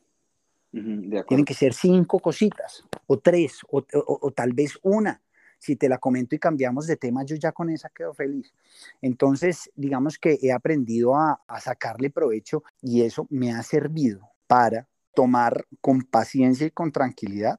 Tienen 1.29 1.45
que 1.45 1.53
ser 1.53 1.75
cinco 1.75 2.19
cositas, 2.19 2.83
o 3.07 3.19
tres, 3.19 3.61
o, 3.69 3.85
o, 3.93 4.31
tal 4.31 4.55
vez 4.55 4.79
una. 4.81 5.21
Si 5.59 5.77
te 5.77 5.89
la 5.89 5.99
comento 5.99 6.35
y 6.35 6.39
cambiamos 6.39 6.87
de 6.87 6.97
tema, 6.97 7.25
yo 7.25 7.37
ya 7.37 7.53
con 7.53 7.71
esa 7.71 7.89
quedo 7.89 8.15
feliz. 8.15 8.53
Entonces, 9.01 9.71
digamos 9.75 10.19
que 10.19 10.39
he 10.43 10.53
aprendido 10.53 11.17
a, 11.17 11.41
sacarle 11.61 12.11
provecho 12.11 12.63
y 12.83 13.03
eso 13.03 13.27
me 13.31 13.53
ha 13.53 13.63
servido 13.63 14.29
para 14.47 14.87
tomar 15.15 15.67
con 15.81 16.03
paciencia 16.03 16.67
y 16.67 16.71
con 16.71 16.93
tranquilidad 16.93 17.59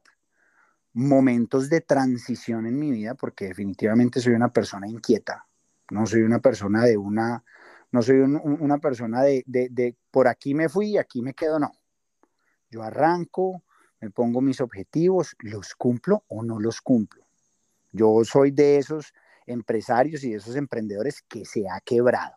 momentos 0.93 1.69
de 1.69 1.81
transición 1.81 2.65
en 2.65 2.79
mi 2.79 2.91
vida, 2.91 3.13
porque 3.13 3.45
definitivamente 3.45 4.19
soy 4.19 4.33
una 4.33 4.51
persona 4.51 4.87
inquieta, 4.87 5.45
no 5.91 6.07
soy 6.07 6.21
una 6.21 6.39
persona 6.39 6.85
de 6.85 6.97
una, 6.97 7.43
no 7.91 8.01
soy 8.01 8.17
una 8.17 8.79
persona 8.79 9.21
de, 9.21 9.43
de, 9.45 9.95
por 10.09 10.27
aquí 10.27 10.55
me 10.55 10.69
fui 10.69 10.91
y 10.91 10.97
aquí 10.97 11.21
me 11.21 11.35
quedo, 11.35 11.59
no. 11.59 11.71
Yo 12.71 12.81
arranco, 12.81 13.63
me 14.01 14.09
pongo 14.09 14.41
mis 14.41 14.59
objetivos, 14.59 15.35
los 15.39 15.75
cumplo 15.75 16.23
o 16.27 16.43
no 16.43 16.59
los 16.59 16.81
cumplo. 16.81 17.26
Yo 17.91 18.23
soy 18.23 18.51
de 18.51 18.77
esos 18.77 19.13
empresarios 19.45 20.23
y 20.23 20.31
de 20.31 20.37
esos 20.37 20.55
emprendedores 20.55 21.21
que 21.21 21.45
se 21.45 21.67
ha 21.69 21.79
quebrado. 21.81 22.35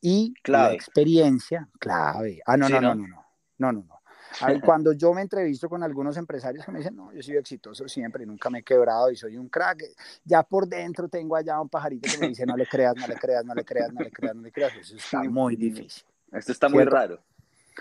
Y 0.00 0.32
clave. 0.42 0.68
la 0.68 0.74
experiencia, 0.74 1.68
clave. 1.78 2.40
Ah, 2.46 2.56
no, 2.56 2.68
no, 2.68 2.80
no, 2.80 2.94
no, 2.94 3.06
no, 3.06 3.24
no, 3.58 3.72
no, 3.72 3.82
no. 3.82 4.00
Ver, 4.46 4.60
cuando 4.60 4.92
yo 4.92 5.12
me 5.12 5.22
entrevisto 5.22 5.68
con 5.68 5.82
algunos 5.82 6.16
empresarios 6.16 6.64
que 6.64 6.72
me 6.72 6.78
dicen, 6.78 6.96
no, 6.96 7.12
yo 7.12 7.20
he 7.20 7.22
sido 7.22 7.40
exitoso 7.40 7.88
siempre, 7.88 8.24
y 8.24 8.26
nunca 8.26 8.48
me 8.48 8.60
he 8.60 8.62
quebrado 8.62 9.10
y 9.10 9.16
soy 9.16 9.36
un 9.36 9.48
crack, 9.48 9.82
ya 10.24 10.42
por 10.42 10.68
dentro 10.68 11.08
tengo 11.08 11.36
allá 11.36 11.60
un 11.60 11.68
pajarito 11.68 12.08
que 12.10 12.18
me 12.18 12.28
dice, 12.28 12.46
no 12.46 12.56
le 12.56 12.66
creas, 12.66 12.94
no 12.96 13.06
le 13.06 13.16
creas, 13.16 13.44
no 13.44 13.54
le 13.54 13.64
creas, 13.64 13.92
no 13.92 14.00
le 14.00 14.10
creas, 14.10 14.36
no 14.36 14.42
le 14.42 14.52
creas. 14.52 14.74
Eso 14.76 14.96
está 14.96 15.22
muy 15.24 15.56
difícil. 15.56 16.04
Esto 16.32 16.52
está 16.52 16.68
muy 16.68 16.84
raro. 16.84 17.20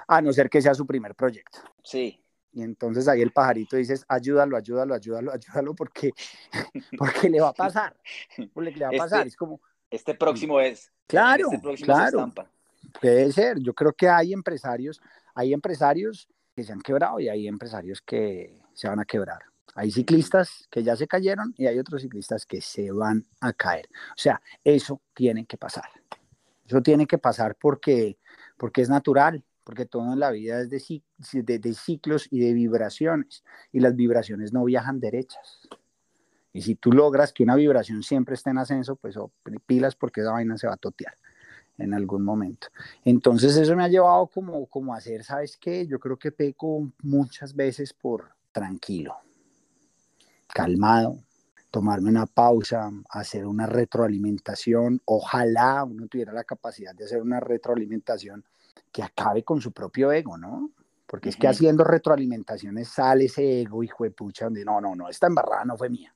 A 0.07 0.21
no 0.21 0.31
ser 0.33 0.49
que 0.49 0.61
sea 0.61 0.73
su 0.73 0.85
primer 0.85 1.13
proyecto. 1.13 1.59
Sí, 1.83 2.19
y 2.51 2.63
entonces 2.63 3.07
ahí 3.07 3.21
el 3.21 3.31
pajarito 3.31 3.77
dices, 3.77 4.05
ayúdalo, 4.07 4.57
ayúdalo, 4.57 4.95
ayúdalo, 4.95 5.31
ayúdalo, 5.33 5.75
porque, 5.75 6.11
porque 6.97 7.29
le 7.29 7.41
va 7.41 7.49
a 7.49 7.53
pasar. 7.53 7.95
Porque 8.53 8.71
le 8.71 8.85
va 8.85 8.89
a 8.89 8.97
pasar. 8.97 9.19
Este, 9.19 9.29
es 9.29 9.35
como... 9.35 9.61
Este 9.89 10.13
próximo 10.13 10.59
es. 10.59 10.91
Claro, 11.07 11.45
este 11.45 11.59
próximo 11.59 11.85
claro. 11.85 12.33
Puede 13.01 13.31
ser. 13.31 13.59
Yo 13.59 13.73
creo 13.73 13.93
que 13.93 14.07
hay 14.07 14.33
empresarios, 14.33 15.01
hay 15.33 15.53
empresarios 15.53 16.27
que 16.55 16.63
se 16.63 16.71
han 16.71 16.81
quebrado 16.81 17.19
y 17.19 17.29
hay 17.29 17.47
empresarios 17.47 18.01
que 18.01 18.61
se 18.73 18.87
van 18.87 18.99
a 18.99 19.05
quebrar. 19.05 19.39
Hay 19.75 19.91
ciclistas 19.91 20.67
que 20.69 20.83
ya 20.83 20.95
se 20.95 21.07
cayeron 21.07 21.53
y 21.57 21.67
hay 21.67 21.79
otros 21.79 22.01
ciclistas 22.01 22.45
que 22.45 22.61
se 22.61 22.91
van 22.91 23.25
a 23.39 23.53
caer. 23.53 23.87
O 24.11 24.17
sea, 24.17 24.41
eso 24.63 25.01
tiene 25.13 25.45
que 25.45 25.57
pasar. 25.57 25.89
Eso 26.65 26.81
tiene 26.81 27.07
que 27.07 27.17
pasar 27.17 27.55
porque, 27.59 28.17
porque 28.57 28.81
es 28.81 28.89
natural, 28.89 29.43
porque 29.69 29.85
todo 29.85 30.13
en 30.13 30.19
la 30.19 30.31
vida 30.31 30.61
es 30.61 30.71
de, 30.71 30.79
ciclos 31.75 32.27
y 32.31 32.39
de 32.39 32.53
vibraciones, 32.53 33.43
y 33.71 33.81
las 33.81 33.95
vibraciones 33.95 34.51
no 34.51 34.63
viajan 34.63 34.99
derechas. 34.99 35.69
Y 36.51 36.63
si 36.63 36.73
tú 36.73 36.91
logras 36.91 37.31
que 37.31 37.43
una 37.43 37.53
vibración 37.53 38.01
siempre 38.01 38.33
esté 38.33 38.49
en 38.49 38.57
ascenso, 38.57 38.95
pues 38.95 39.15
oh, 39.15 39.31
pilas 39.67 39.95
porque 39.95 40.21
esa 40.21 40.31
vaina 40.31 40.57
se 40.57 40.65
va 40.65 40.73
a 40.73 40.77
totear 40.77 41.13
en 41.77 41.93
algún 41.93 42.23
momento. 42.23 42.69
Entonces 43.05 43.55
eso 43.57 43.75
me 43.75 43.83
ha 43.83 43.89
llevado 43.89 44.25
como, 44.25 44.65
como 44.65 44.95
a 44.95 44.97
hacer, 44.97 45.23
¿sabes 45.23 45.55
qué? 45.55 45.85
Yo 45.85 45.99
creo 45.99 46.17
que 46.17 46.31
peco 46.31 46.91
muchas 47.03 47.55
veces 47.55 47.93
por 47.93 48.31
tranquilo, 48.51 49.17
calmado, 50.47 51.19
tomarme 51.69 52.09
una 52.09 52.25
pausa, 52.25 52.89
hacer 53.11 53.45
una 53.45 53.67
retroalimentación. 53.67 54.99
Ojalá 55.05 55.83
uno 55.83 56.07
tuviera 56.07 56.33
la 56.33 56.43
capacidad 56.43 56.95
de 56.95 57.05
hacer 57.05 57.21
una 57.21 57.39
retroalimentación 57.39 58.43
que 58.91 59.03
acabe 59.03 59.43
con 59.43 59.61
su 59.61 59.71
propio 59.71 60.11
ego, 60.11 60.37
¿no? 60.37 60.71
Porque 61.05 61.29
es 61.29 61.37
que 61.37 61.47
haciendo 61.47 61.83
retroalimentaciones 61.83 62.87
sale 62.87 63.25
ese 63.25 63.61
ego, 63.61 63.83
hijo 63.83 64.03
de 64.03 64.11
pucha, 64.11 64.45
donde 64.45 64.63
no, 64.63 64.79
no, 64.79 64.95
no, 64.95 65.09
esta 65.09 65.27
embarrada 65.27 65.65
no 65.65 65.75
fue 65.75 65.89
mía. 65.89 66.13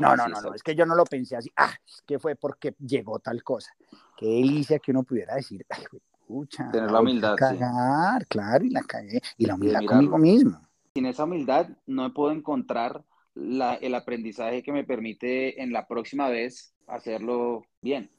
no, 0.00 0.16
no, 0.16 0.28
no, 0.28 0.40
no, 0.40 0.54
es 0.54 0.62
que 0.62 0.74
yo 0.74 0.86
no 0.86 0.94
lo 0.94 1.04
pensé 1.04 1.36
así, 1.36 1.50
ah, 1.56 1.72
es 1.86 2.02
que 2.06 2.18
fue 2.18 2.36
porque 2.36 2.74
llegó 2.78 3.18
tal 3.18 3.42
cosa 3.42 3.72
qué 4.18 4.26
delicia 4.26 4.80
que 4.80 4.90
uno 4.90 5.04
pudiera 5.04 5.36
decir, 5.36 5.64
ay, 5.70 5.84
pucha, 6.26 6.70
tener 6.72 6.90
la 6.90 7.00
humildad. 7.00 7.36
Cagar, 7.36 8.26
claro, 8.26 8.64
y 8.64 8.70
la 8.70 8.82
cagué, 8.82 9.20
y 9.36 9.46
la 9.46 9.54
humildad 9.54 9.84
conmigo 9.86 10.18
mismo. 10.18 10.60
Sin 10.92 11.06
esa 11.06 11.24
humildad 11.24 11.68
no 11.86 12.12
puedo 12.12 12.32
encontrar 12.32 13.04
la, 13.34 13.74
el 13.74 13.94
aprendizaje 13.94 14.64
que 14.64 14.72
me 14.72 14.82
permite 14.82 15.62
en 15.62 15.72
la 15.72 15.86
próxima 15.86 16.28
vez 16.28 16.74
hacerlo 16.88 17.62
bien. 17.80 18.10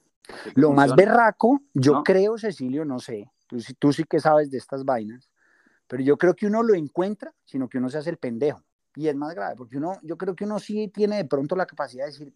Lo 0.56 0.72
más 0.72 0.96
berraco, 0.96 1.62
yo 1.74 2.04
creo, 2.04 2.38
Cecilio, 2.38 2.86
no 2.86 3.00
sé, 3.00 3.30
tú, 3.50 3.58
tú 3.80 3.92
sí 3.92 4.04
que 4.06 4.20
sabes 4.20 4.50
de 4.52 4.58
estas 4.58 4.86
vainas, 4.86 5.30
pero 5.88 6.04
yo 6.04 6.18
creo 6.18 6.36
que 6.36 6.46
uno 6.46 6.62
lo 6.64 6.76
encuentra, 6.76 7.34
sino 7.44 7.68
que 7.68 7.80
uno 7.80 7.90
se 7.90 7.98
hace 7.98 8.12
el 8.12 8.18
pendejo. 8.18 8.64
Y 8.96 9.08
es 9.08 9.16
más 9.16 9.34
grave, 9.34 9.56
porque 9.56 9.78
uno, 9.78 9.98
yo 10.04 10.18
creo 10.18 10.36
que 10.36 10.46
uno 10.46 10.60
sí 10.60 10.88
tiene 10.90 11.18
de 11.18 11.26
pronto 11.26 11.56
la 11.56 11.66
capacidad 11.66 12.06
de 12.06 12.12
decir, 12.12 12.34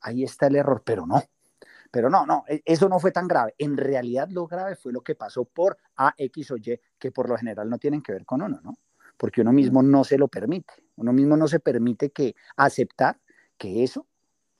ahí 0.00 0.24
está 0.24 0.46
el 0.46 0.56
error, 0.56 0.82
pero 0.84 1.06
no. 1.06 1.22
Pero 1.90 2.10
no, 2.10 2.26
no, 2.26 2.44
e, 2.48 2.62
eso 2.64 2.88
no 2.88 2.98
fue 2.98 3.12
tan 3.12 3.28
grave. 3.28 3.54
En 3.58 3.76
realidad 3.76 4.28
lo 4.30 4.46
grave 4.46 4.74
fue 4.76 4.92
lo 4.92 5.02
que 5.02 5.14
pasó 5.14 5.44
por 5.44 5.76
A, 5.96 6.14
X 6.16 6.50
o 6.50 6.56
Y, 6.56 6.80
que 6.98 7.12
por 7.12 7.28
lo 7.28 7.36
general 7.36 7.68
no 7.68 7.78
tienen 7.78 8.02
que 8.02 8.12
ver 8.12 8.24
con 8.24 8.42
uno, 8.42 8.60
¿no? 8.62 8.74
Porque 9.16 9.40
uno 9.40 9.52
mismo 9.52 9.82
no 9.82 10.04
se 10.04 10.18
lo 10.18 10.28
permite. 10.28 10.72
Uno 10.96 11.12
mismo 11.12 11.36
no 11.36 11.48
se 11.48 11.60
permite 11.60 12.10
que 12.10 12.36
aceptar 12.56 13.20
que 13.56 13.82
eso 13.82 14.06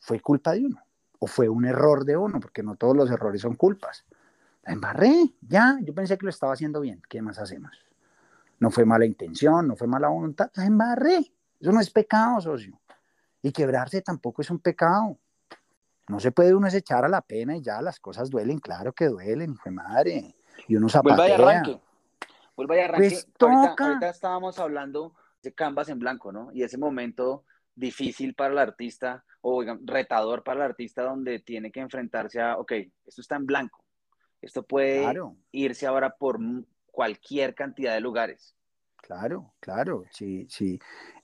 fue 0.01 0.20
culpa 0.20 0.53
de 0.53 0.66
uno 0.66 0.83
o 1.20 1.27
fue 1.27 1.48
un 1.48 1.64
error 1.64 2.05
de 2.05 2.16
uno, 2.16 2.40
porque 2.40 2.62
no 2.62 2.77
todos 2.77 2.96
los 2.96 3.11
errores 3.11 3.42
son 3.42 3.55
culpas. 3.55 4.05
La 4.68 4.74
embarré, 4.74 5.33
ya, 5.40 5.78
yo 5.81 5.94
pensé 5.94 6.18
que 6.18 6.26
lo 6.26 6.31
estaba 6.31 6.52
haciendo 6.52 6.83
bien. 6.83 7.00
¿Qué 7.09 7.22
más 7.22 7.38
hacemos? 7.38 7.72
No 8.59 8.70
fue 8.70 8.85
mala 8.85 9.07
intención, 9.07 9.66
no 9.66 9.76
fue 9.76 9.87
mala 9.87 10.09
voluntad, 10.09 10.50
la 10.57 10.66
embarré. 10.66 11.33
Eso 11.59 11.72
no 11.72 11.81
es 11.81 11.88
pecado, 11.88 12.38
socio. 12.42 12.78
Y 13.40 13.50
quebrarse 13.50 14.02
tampoco 14.02 14.42
es 14.42 14.50
un 14.50 14.59
pecado. 14.59 15.16
No 16.09 16.20
se 16.20 16.33
puede 16.33 16.54
uno 16.54 16.68
echar 16.68 17.02
a 17.02 17.09
la 17.09 17.22
pena 17.22 17.57
y 17.57 17.62
ya 17.62 17.81
las 17.81 17.98
cosas 17.98 18.28
duelen, 18.28 18.59
claro 18.59 18.92
que 18.92 19.07
duelen, 19.07 19.57
fue 19.57 19.72
madre. 19.72 20.37
Y 20.66 20.76
uno 20.76 20.90
zapatea. 20.90 21.16
Vuelva 21.16 21.31
y 21.31 21.33
arranque. 21.33 21.81
Vuelva 22.54 22.76
y 22.76 22.81
arranque. 22.81 23.09
Pues 23.09 23.28
ahorita, 23.40 23.85
ahorita, 23.85 24.09
estábamos 24.11 24.59
hablando 24.59 25.14
de 25.42 25.54
Canvas 25.54 25.88
en 25.88 25.98
blanco, 25.98 26.31
¿no? 26.31 26.52
Y 26.52 26.62
ese 26.62 26.76
momento 26.76 27.44
difícil 27.74 28.35
para 28.35 28.52
el 28.52 28.59
artista 28.59 29.24
o 29.40 29.64
retador 29.83 30.42
para 30.42 30.61
el 30.61 30.70
artista 30.70 31.04
donde 31.04 31.38
tiene 31.38 31.72
que 31.72 31.81
enfrentarse 31.81 32.42
a, 32.42 32.59
ok, 32.59 32.72
esto 33.07 33.22
está 33.22 33.37
en 33.37 33.46
blanco, 33.46 33.83
esto 34.40 34.62
puede 34.62 35.05
irse 35.53 35.87
ahora 35.87 36.16
por 36.16 36.38
cualquier 36.90 37.55
cantidad 37.55 37.94
de 37.94 38.01
lugares. 38.01 38.55
Claro, 38.96 39.55
claro, 39.61 40.05
sí, 40.11 40.46
sí. 40.51 40.79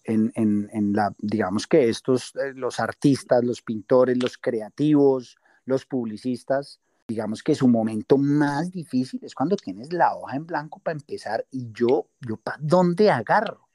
En, 0.05 0.33
en, 0.37 0.70
en 0.72 0.92
la, 0.92 1.14
digamos 1.18 1.66
que 1.66 1.88
estos, 1.88 2.35
eh, 2.37 2.53
los 2.55 2.81
artistas, 2.81 3.44
los 3.44 3.62
pintores, 3.62 4.22
los 4.22 4.38
creativos, 4.38 5.37
los 5.64 5.85
publicistas, 5.85 6.81
digamos 7.07 7.42
que 7.42 7.55
su 7.55 7.68
momento 7.68 8.16
más 8.16 8.70
difícil 8.70 9.20
es 9.24 9.35
cuando 9.35 9.57
tienes 9.57 9.92
la 9.92 10.14
hoja 10.14 10.37
en 10.37 10.46
blanco 10.46 10.79
para 10.79 10.96
empezar 10.96 11.44
y 11.50 11.70
yo, 11.72 12.07
yo 12.20 12.37
¿para 12.37 12.59
dónde 12.61 13.11
agarro? 13.11 13.68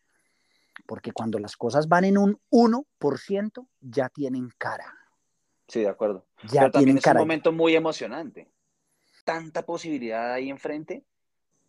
Porque 0.86 1.12
cuando 1.12 1.38
las 1.38 1.56
cosas 1.56 1.88
van 1.88 2.06
en 2.06 2.18
un 2.18 2.40
1%, 2.50 3.68
ya 3.82 4.10
tienen 4.10 4.50
cara. 4.58 4.96
Sí, 5.68 5.82
de 5.82 5.90
acuerdo. 5.90 6.26
Ya 6.52 6.62
Pero 6.62 6.72
también 6.72 6.98
es 6.98 7.06
un 7.06 7.18
momento 7.18 7.52
muy 7.52 7.76
emocionante. 7.76 8.50
Tanta 9.30 9.64
posibilidad 9.64 10.34
ahí 10.34 10.50
enfrente. 10.50 11.06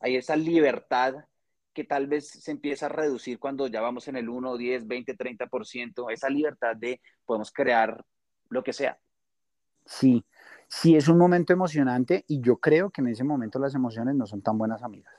Hay 0.01 0.17
esa 0.17 0.35
libertad 0.35 1.27
que 1.75 1.85
tal 1.85 2.07
vez 2.07 2.27
se 2.27 2.51
empieza 2.51 2.87
a 2.87 2.89
reducir 2.89 3.39
cuando 3.39 3.67
ya 3.67 3.83
vamos 3.83 4.09
en 4.09 4.17
el 4.17 4.31
1, 4.31 4.57
10, 4.57 4.87
20, 4.87 5.15
30%. 5.15 6.11
Esa 6.11 6.31
libertad 6.31 6.75
de 6.75 7.03
podemos 7.27 7.53
crear 7.53 8.03
lo 8.49 8.65
que 8.65 8.73
sea. 8.73 8.99
Sí, 9.85 10.25
sí 10.69 10.97
es 10.97 11.07
un 11.07 11.19
momento 11.19 11.53
emocionante 11.53 12.25
y 12.29 12.41
yo 12.41 12.57
creo 12.57 12.89
que 12.89 13.03
en 13.03 13.09
ese 13.09 13.25
momento 13.25 13.59
las 13.59 13.75
emociones 13.75 14.15
no 14.15 14.27
son 14.27 14.41
tan 14.41 14.57
buenas 14.57 14.83
amigas. 14.83 15.13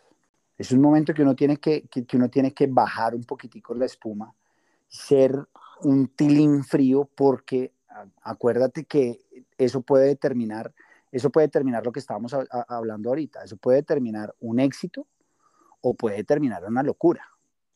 Es 0.58 0.72
un 0.72 0.82
momento 0.82 1.14
que 1.14 1.22
uno 1.22 1.36
tiene 1.36 1.58
que, 1.58 1.84
que, 1.84 2.18
uno 2.18 2.28
tiene 2.28 2.56
que 2.56 2.66
bajar 2.66 3.14
un 3.14 3.24
poquitico 3.24 3.76
la 3.76 3.86
espuma, 3.86 4.34
ser 4.88 5.48
un 5.84 6.08
tilín 6.08 6.64
frío 6.64 7.08
porque 7.14 7.72
acuérdate 8.24 8.86
que 8.86 9.20
eso 9.60 9.82
puede 9.82 10.08
determinar, 10.08 10.74
eso 11.12 11.30
puede 11.30 11.48
determinar 11.48 11.86
lo 11.86 11.92
que 11.92 12.00
estábamos 12.00 12.34
hablando 12.68 13.10
ahorita, 13.10 13.44
eso 13.44 13.58
puede 13.58 13.78
determinar 13.78 14.34
un 14.40 14.60
éxito 14.60 15.08
o 15.82 15.94
puede 15.94 16.18
determinar 16.18 16.64
una 16.66 16.84
locura, 16.84 17.28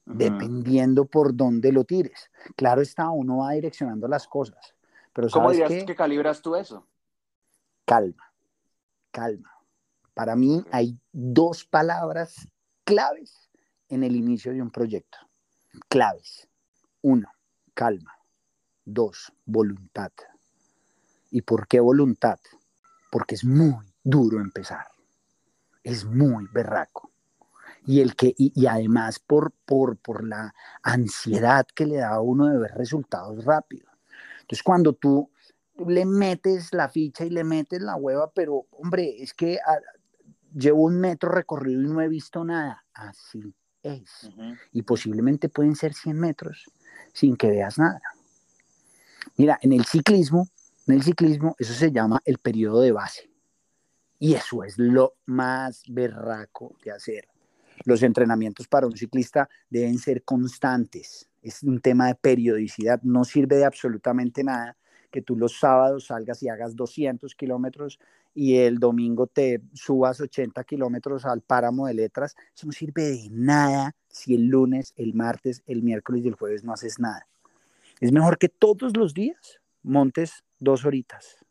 dependiendo 0.06 1.06
por 1.06 1.36
dónde 1.36 1.72
lo 1.72 1.84
tires. 1.84 2.30
Claro 2.56 2.82
está, 2.82 3.10
uno 3.10 3.38
va 3.38 3.52
direccionando 3.52 4.08
las 4.08 4.28
cosas. 4.28 4.76
Pero 5.14 5.30
¿Cómo 5.30 5.52
dirías 5.52 5.86
que 5.86 5.96
calibras 5.96 6.42
tú 6.42 6.56
eso? 6.56 6.86
calma, 7.86 8.34
calma. 9.12 9.52
Para 10.14 10.36
mí 10.36 10.64
hay 10.72 10.98
dos 11.12 11.66
palabras 11.66 12.48
claves 12.84 13.50
en 13.90 14.04
el 14.04 14.16
inicio 14.16 14.52
de 14.54 14.62
un 14.62 14.72
proyecto. 14.72 15.18
Claves. 15.88 16.48
Uno, 17.02 17.30
calma. 17.74 18.14
Dos, 18.84 19.32
voluntad. 19.46 20.12
¿Y 21.32 21.42
por 21.42 21.68
qué 21.68 21.80
voluntad? 21.80 22.40
Porque 23.16 23.36
es 23.36 23.46
muy 23.46 23.78
duro 24.04 24.42
empezar. 24.42 24.88
Es 25.86 26.04
muy 26.04 26.50
berraco. 26.52 27.14
Y, 27.86 28.02
el 28.02 28.14
que, 28.14 28.36
y, 28.38 28.66
además 28.66 29.20
por, 29.20 29.54
por, 29.66 29.96
por 29.96 30.28
la 30.28 30.54
ansiedad 30.84 31.66
que 31.74 31.86
le 31.86 31.96
da 31.96 32.10
a 32.10 32.20
uno 32.20 32.48
de 32.48 32.58
ver 32.58 32.72
resultados 32.72 33.46
rápidos. 33.46 33.90
Entonces, 34.42 34.62
cuando 34.64 34.92
tú 34.92 35.32
le 35.88 36.06
metes 36.06 36.74
la 36.74 36.90
ficha 36.90 37.24
y 37.24 37.30
le 37.30 37.46
metes 37.46 37.82
la 37.82 37.96
hueva, 37.96 38.30
pero 38.34 38.68
hombre, 38.72 39.24
es 39.24 39.34
que 39.34 39.60
ah, 39.66 39.80
llevo 40.54 40.84
un 40.84 41.00
metro 41.00 41.32
recorrido 41.32 41.84
y 41.84 41.88
no 41.88 42.02
he 42.02 42.10
visto 42.10 42.44
nada. 42.44 42.84
Así 42.94 43.56
es. 43.82 44.30
Y 44.74 44.82
posiblemente 44.82 45.48
pueden 45.48 45.78
ser 45.78 45.94
100 45.94 46.20
metros 46.20 46.70
sin 47.14 47.38
que 47.38 47.50
veas 47.50 47.80
nada. 47.80 48.02
Mira, 49.38 49.58
en 49.62 49.72
el 49.72 49.86
ciclismo, 49.86 50.50
en 50.88 50.94
el 50.94 51.04
ciclismo, 51.04 51.56
eso 51.58 51.74
se 51.74 51.92
llama 51.92 52.22
el 52.26 52.38
periodo 52.38 52.82
de 52.82 52.92
base. 52.92 53.30
Y 54.20 54.34
eso 54.34 54.64
es 54.64 54.78
lo 54.78 55.16
más 55.26 55.84
berraco 55.88 56.76
de 56.84 56.92
hacer. 56.92 57.28
Los 57.84 58.04
entrenamientos 58.04 58.68
para 58.68 58.88
un 58.88 58.96
ciclista 58.96 59.50
deben 59.70 59.98
ser 59.98 60.24
constantes. 60.24 61.30
Es 61.42 61.64
un 61.64 61.82
tema 61.82 62.08
de 62.08 62.16
periodicidad. 62.16 63.02
No 63.04 63.26
sirve 63.26 63.58
de 63.58 63.66
absolutamente 63.66 64.44
nada 64.44 64.78
que 65.12 65.22
tú 65.22 65.36
los 65.36 65.60
sábados 65.60 66.08
salgas 66.08 66.42
y 66.44 66.50
hagas 66.50 66.76
200 66.76 67.36
kilómetros 67.36 68.00
y 68.34 68.58
el 68.58 68.80
domingo 68.80 69.28
te 69.28 69.62
subas 69.74 70.20
80 70.20 70.62
kilómetros 70.66 71.26
al 71.26 71.40
páramo 71.40 71.88
de 71.88 71.94
letras, 71.94 72.36
eso 72.54 72.68
no 72.68 72.74
sirve 72.74 73.04
de 73.04 73.30
nada 73.32 73.96
si 74.10 74.36
el 74.36 74.48
lunes, 74.48 74.94
el 74.98 75.14
martes, 75.14 75.64
el 75.68 75.84
miércoles 75.84 76.26
y 76.26 76.28
el 76.28 76.36
jueves 76.36 76.66
no 76.66 76.74
haces 76.74 77.00
nada. 77.00 77.26
Es 78.02 78.12
mejor 78.12 78.38
que 78.38 78.50
todos 78.50 78.98
los 78.98 79.14
días 79.14 79.62
montes 79.84 80.44
dos 80.66 80.84
horitas, 80.84 81.46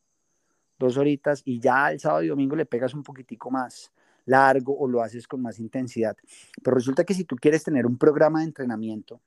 dos 0.79 0.99
horitas 0.99 1.41
y 1.47 1.61
ya 1.61 1.91
el 1.91 2.01
sábado 2.01 2.23
y 2.23 2.29
domingo 2.29 2.57
le 2.57 2.67
pegas 2.67 2.93
un 2.93 3.03
poquitico 3.03 3.51
más 3.51 3.91
largo 4.27 4.77
o 4.77 4.89
lo 4.89 5.01
haces 5.01 5.27
con 5.27 5.41
más 5.41 5.59
intensidad. 5.59 6.17
Pero 6.63 6.75
resulta 6.75 7.05
que 7.05 7.15
si 7.15 7.25
tú 7.25 7.37
quieres 7.37 7.63
tener 7.63 7.87
un 7.87 7.97
programa 7.97 8.41
de 8.41 8.47
entrenamiento 8.47 9.23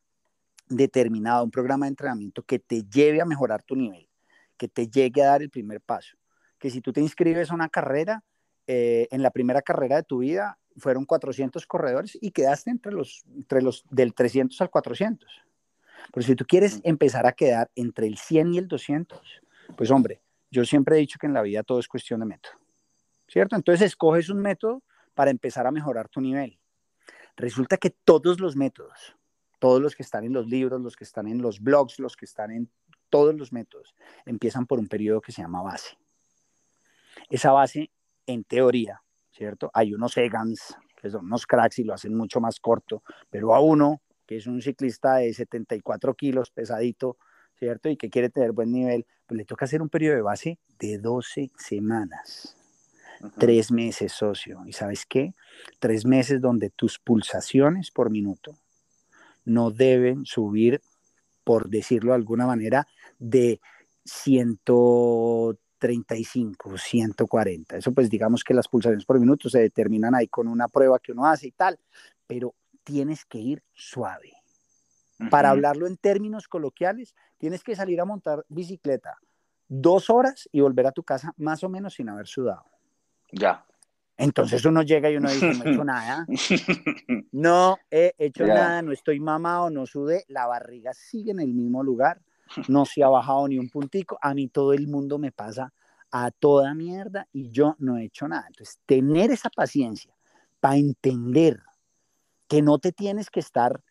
determinado, 0.67 1.43
un 1.43 1.51
programa 1.51 1.85
de 1.85 1.91
entrenamiento 1.91 2.43
que 2.43 2.59
te 2.59 2.83
lleve 2.83 3.21
a 3.21 3.25
mejorar 3.25 3.63
tu 3.63 3.75
nivel, 3.75 4.07
que 4.57 4.67
te 4.67 4.87
llegue 4.87 5.23
a 5.23 5.27
dar 5.27 5.41
el 5.41 5.49
primer 5.49 5.81
paso. 5.81 6.17
Que 6.59 6.69
si 6.69 6.81
tú 6.81 6.91
te 6.91 7.01
inscribes 7.01 7.49
a 7.49 7.55
una 7.55 7.69
carrera, 7.69 8.23
eh, 8.65 9.07
en 9.11 9.21
la 9.21 9.31
primera 9.31 9.61
carrera 9.61 9.95
de 9.95 10.03
tu 10.03 10.19
vida 10.19 10.59
fueron 10.75 11.05
400 11.05 11.65
corredores 11.65 12.17
y 12.19 12.31
quedaste 12.31 12.69
entre 12.69 12.91
los, 12.91 13.23
entre 13.33 13.61
los 13.61 13.85
del 13.89 14.13
300 14.13 14.59
al 14.59 14.69
400. 14.69 15.47
Pero 16.13 16.25
si 16.25 16.35
tú 16.35 16.45
quieres 16.45 16.81
empezar 16.83 17.25
a 17.25 17.31
quedar 17.31 17.71
entre 17.75 18.07
el 18.07 18.17
100 18.17 18.53
y 18.53 18.57
el 18.57 18.67
200, 18.67 19.41
pues 19.75 19.91
hombre, 19.91 20.21
yo 20.49 20.65
siempre 20.65 20.95
he 20.95 20.99
dicho 20.99 21.19
que 21.19 21.27
en 21.27 21.33
la 21.33 21.41
vida 21.41 21.63
todo 21.63 21.79
es 21.79 21.87
cuestión 21.87 22.19
de 22.21 22.25
método. 22.25 22.53
¿Cierto? 23.27 23.55
Entonces 23.55 23.87
escoges 23.87 24.29
un 24.29 24.39
método 24.39 24.83
para 25.13 25.31
empezar 25.31 25.67
a 25.67 25.71
mejorar 25.71 26.07
tu 26.07 26.21
nivel. 26.21 26.57
Resulta 27.35 27.77
que 27.77 27.89
todos 27.89 28.39
los 28.39 28.55
métodos, 28.55 29.15
todos 29.59 29.81
los 29.81 29.95
que 29.95 30.03
están 30.03 30.23
en 30.23 30.33
los 30.33 30.47
libros, 30.47 30.81
los 30.81 30.95
que 30.95 31.03
están 31.03 31.27
en 31.27 31.41
los 31.41 31.59
blogs, 31.59 31.99
los 31.99 32.15
que 32.15 32.25
están 32.25 32.51
en 32.51 32.69
todos 33.09 33.35
los 33.35 33.53
métodos 33.53 33.95
empiezan 34.25 34.65
por 34.65 34.79
un 34.79 34.87
periodo 34.87 35.21
que 35.21 35.31
se 35.31 35.41
llama 35.41 35.61
base. 35.61 35.97
Esa 37.29 37.51
base, 37.51 37.91
en 38.25 38.43
teoría, 38.43 39.01
¿cierto? 39.31 39.69
Hay 39.73 39.93
unos 39.93 40.17
Egans, 40.17 40.77
que 40.95 41.09
son 41.09 41.25
unos 41.25 41.45
cracks 41.45 41.79
y 41.79 41.83
lo 41.83 41.93
hacen 41.93 42.15
mucho 42.15 42.39
más 42.39 42.59
corto, 42.59 43.03
pero 43.29 43.53
a 43.53 43.59
uno, 43.59 44.01
que 44.25 44.37
es 44.37 44.47
un 44.47 44.61
ciclista 44.61 45.17
de 45.17 45.33
74 45.33 46.13
kilos, 46.15 46.51
pesadito, 46.51 47.17
¿cierto? 47.57 47.89
Y 47.89 47.97
que 47.97 48.09
quiere 48.09 48.29
tener 48.29 48.51
buen 48.51 48.71
nivel, 48.71 49.05
pues 49.25 49.37
le 49.37 49.45
toca 49.45 49.65
hacer 49.65 49.81
un 49.81 49.89
periodo 49.89 50.15
de 50.15 50.21
base 50.21 50.59
de 50.79 50.97
12 50.97 51.51
semanas. 51.57 52.55
Tres 53.39 53.71
meses, 53.71 54.11
socio. 54.11 54.61
¿Y 54.67 54.73
sabes 54.73 55.05
qué? 55.07 55.33
Tres 55.79 56.05
meses 56.05 56.39
donde 56.39 56.69
tus 56.69 56.99
pulsaciones 56.99 57.89
por 57.89 58.11
minuto 58.11 58.55
no 59.43 59.71
deben 59.71 60.23
subir, 60.25 60.81
por 61.43 61.67
decirlo 61.69 62.11
de 62.11 62.17
alguna 62.17 62.45
manera, 62.45 62.87
de 63.17 63.59
135, 64.05 66.77
140. 66.77 67.77
Eso 67.77 67.91
pues 67.91 68.07
digamos 68.09 68.43
que 68.43 68.53
las 68.53 68.67
pulsaciones 68.67 69.05
por 69.05 69.19
minuto 69.19 69.49
se 69.49 69.57
determinan 69.59 70.13
ahí 70.13 70.27
con 70.27 70.47
una 70.47 70.67
prueba 70.67 70.99
que 70.99 71.13
uno 71.13 71.25
hace 71.25 71.47
y 71.47 71.51
tal, 71.51 71.79
pero 72.27 72.53
tienes 72.83 73.25
que 73.25 73.39
ir 73.39 73.63
suave. 73.73 74.36
Para 75.31 75.49
hablarlo 75.49 75.87
en 75.87 75.97
términos 75.97 76.47
coloquiales, 76.47 77.15
tienes 77.37 77.63
que 77.63 77.75
salir 77.75 77.99
a 77.99 78.05
montar 78.05 78.45
bicicleta 78.49 79.17
dos 79.67 80.09
horas 80.09 80.47
y 80.51 80.61
volver 80.61 80.87
a 80.87 80.91
tu 80.91 81.03
casa 81.03 81.33
más 81.37 81.63
o 81.63 81.69
menos 81.69 81.95
sin 81.95 82.09
haber 82.09 82.27
sudado. 82.27 82.65
Ya. 83.31 83.65
Entonces 84.17 84.65
uno 84.65 84.81
llega 84.81 85.11
y 85.11 85.17
uno 85.17 85.29
dice, 85.29 85.53
no 85.53 85.63
he 85.63 85.71
hecho 85.71 85.83
nada, 85.83 86.27
no 87.31 87.77
he 87.91 88.15
hecho 88.17 88.47
nada, 88.47 88.81
no 88.81 88.91
estoy 88.91 89.19
mamado, 89.19 89.69
no 89.69 89.85
sudé, 89.85 90.25
la 90.27 90.47
barriga 90.47 90.91
sigue 90.93 91.31
en 91.31 91.39
el 91.39 91.53
mismo 91.53 91.83
lugar, 91.83 92.21
no 92.67 92.85
se 92.85 93.03
ha 93.03 93.09
bajado 93.09 93.47
ni 93.47 93.59
un 93.59 93.69
puntico, 93.69 94.17
a 94.19 94.33
mí 94.33 94.47
todo 94.47 94.73
el 94.73 94.87
mundo 94.87 95.19
me 95.19 95.31
pasa 95.31 95.71
a 96.09 96.31
toda 96.31 96.73
mierda 96.73 97.27
y 97.31 97.51
yo 97.51 97.75
no 97.77 97.97
he 97.97 98.05
hecho 98.05 98.27
nada. 98.27 98.45
Entonces, 98.47 98.79
tener 98.87 99.29
esa 99.29 99.51
paciencia 99.51 100.15
para 100.59 100.77
entender 100.77 101.61
que 102.47 102.63
no 102.63 102.79
te 102.79 102.91
tienes 102.91 103.29
que 103.29 103.39
estar, 103.39 103.83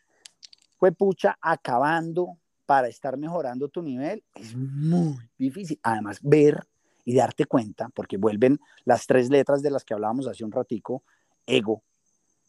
fue 0.77 0.93
pucha, 0.93 1.37
acabando 1.41 2.39
para 2.67 2.89
estar 2.89 3.17
mejorando 3.17 3.69
tu 3.69 3.83
nivel, 3.83 4.25
es 4.35 4.55
muy 4.57 5.19
difícil. 5.39 5.79
Además, 5.83 6.19
ver 6.23 6.67
y 7.05 7.15
darte 7.15 7.47
cuenta, 7.47 7.89
porque 7.95 8.17
vuelven 8.17 8.59
las 8.85 9.07
tres 9.07 9.31
letras 9.31 9.63
de 9.63 9.71
las 9.71 9.85
que 9.85 9.95
hablábamos 9.95 10.27
hace 10.27 10.45
un 10.45 10.53
ratico, 10.53 11.05
ego, 11.47 11.83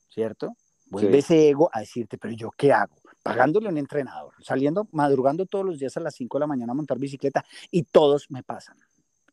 ¿cierto? 0.10 0.56
Vuelve 0.90 1.20
ese 1.20 1.50
ego 1.50 1.70
a 1.72 1.82
decirte, 1.82 2.18
pero 2.18 2.34
yo 2.34 2.50
qué 2.58 2.74
hago? 2.74 2.96
pagándole 3.28 3.68
a 3.68 3.72
un 3.72 3.78
entrenador, 3.78 4.34
saliendo, 4.42 4.88
madrugando 4.92 5.46
todos 5.46 5.66
los 5.66 5.80
días 5.80 5.98
a 5.98 6.00
las 6.00 6.16
5 6.16 6.38
de 6.38 6.40
la 6.40 6.48
mañana 6.48 6.72
a 6.72 6.76
montar 6.76 6.98
bicicleta 6.98 7.44
y 7.70 7.84
todos 7.84 8.32
me 8.32 8.42
pasan. 8.42 8.78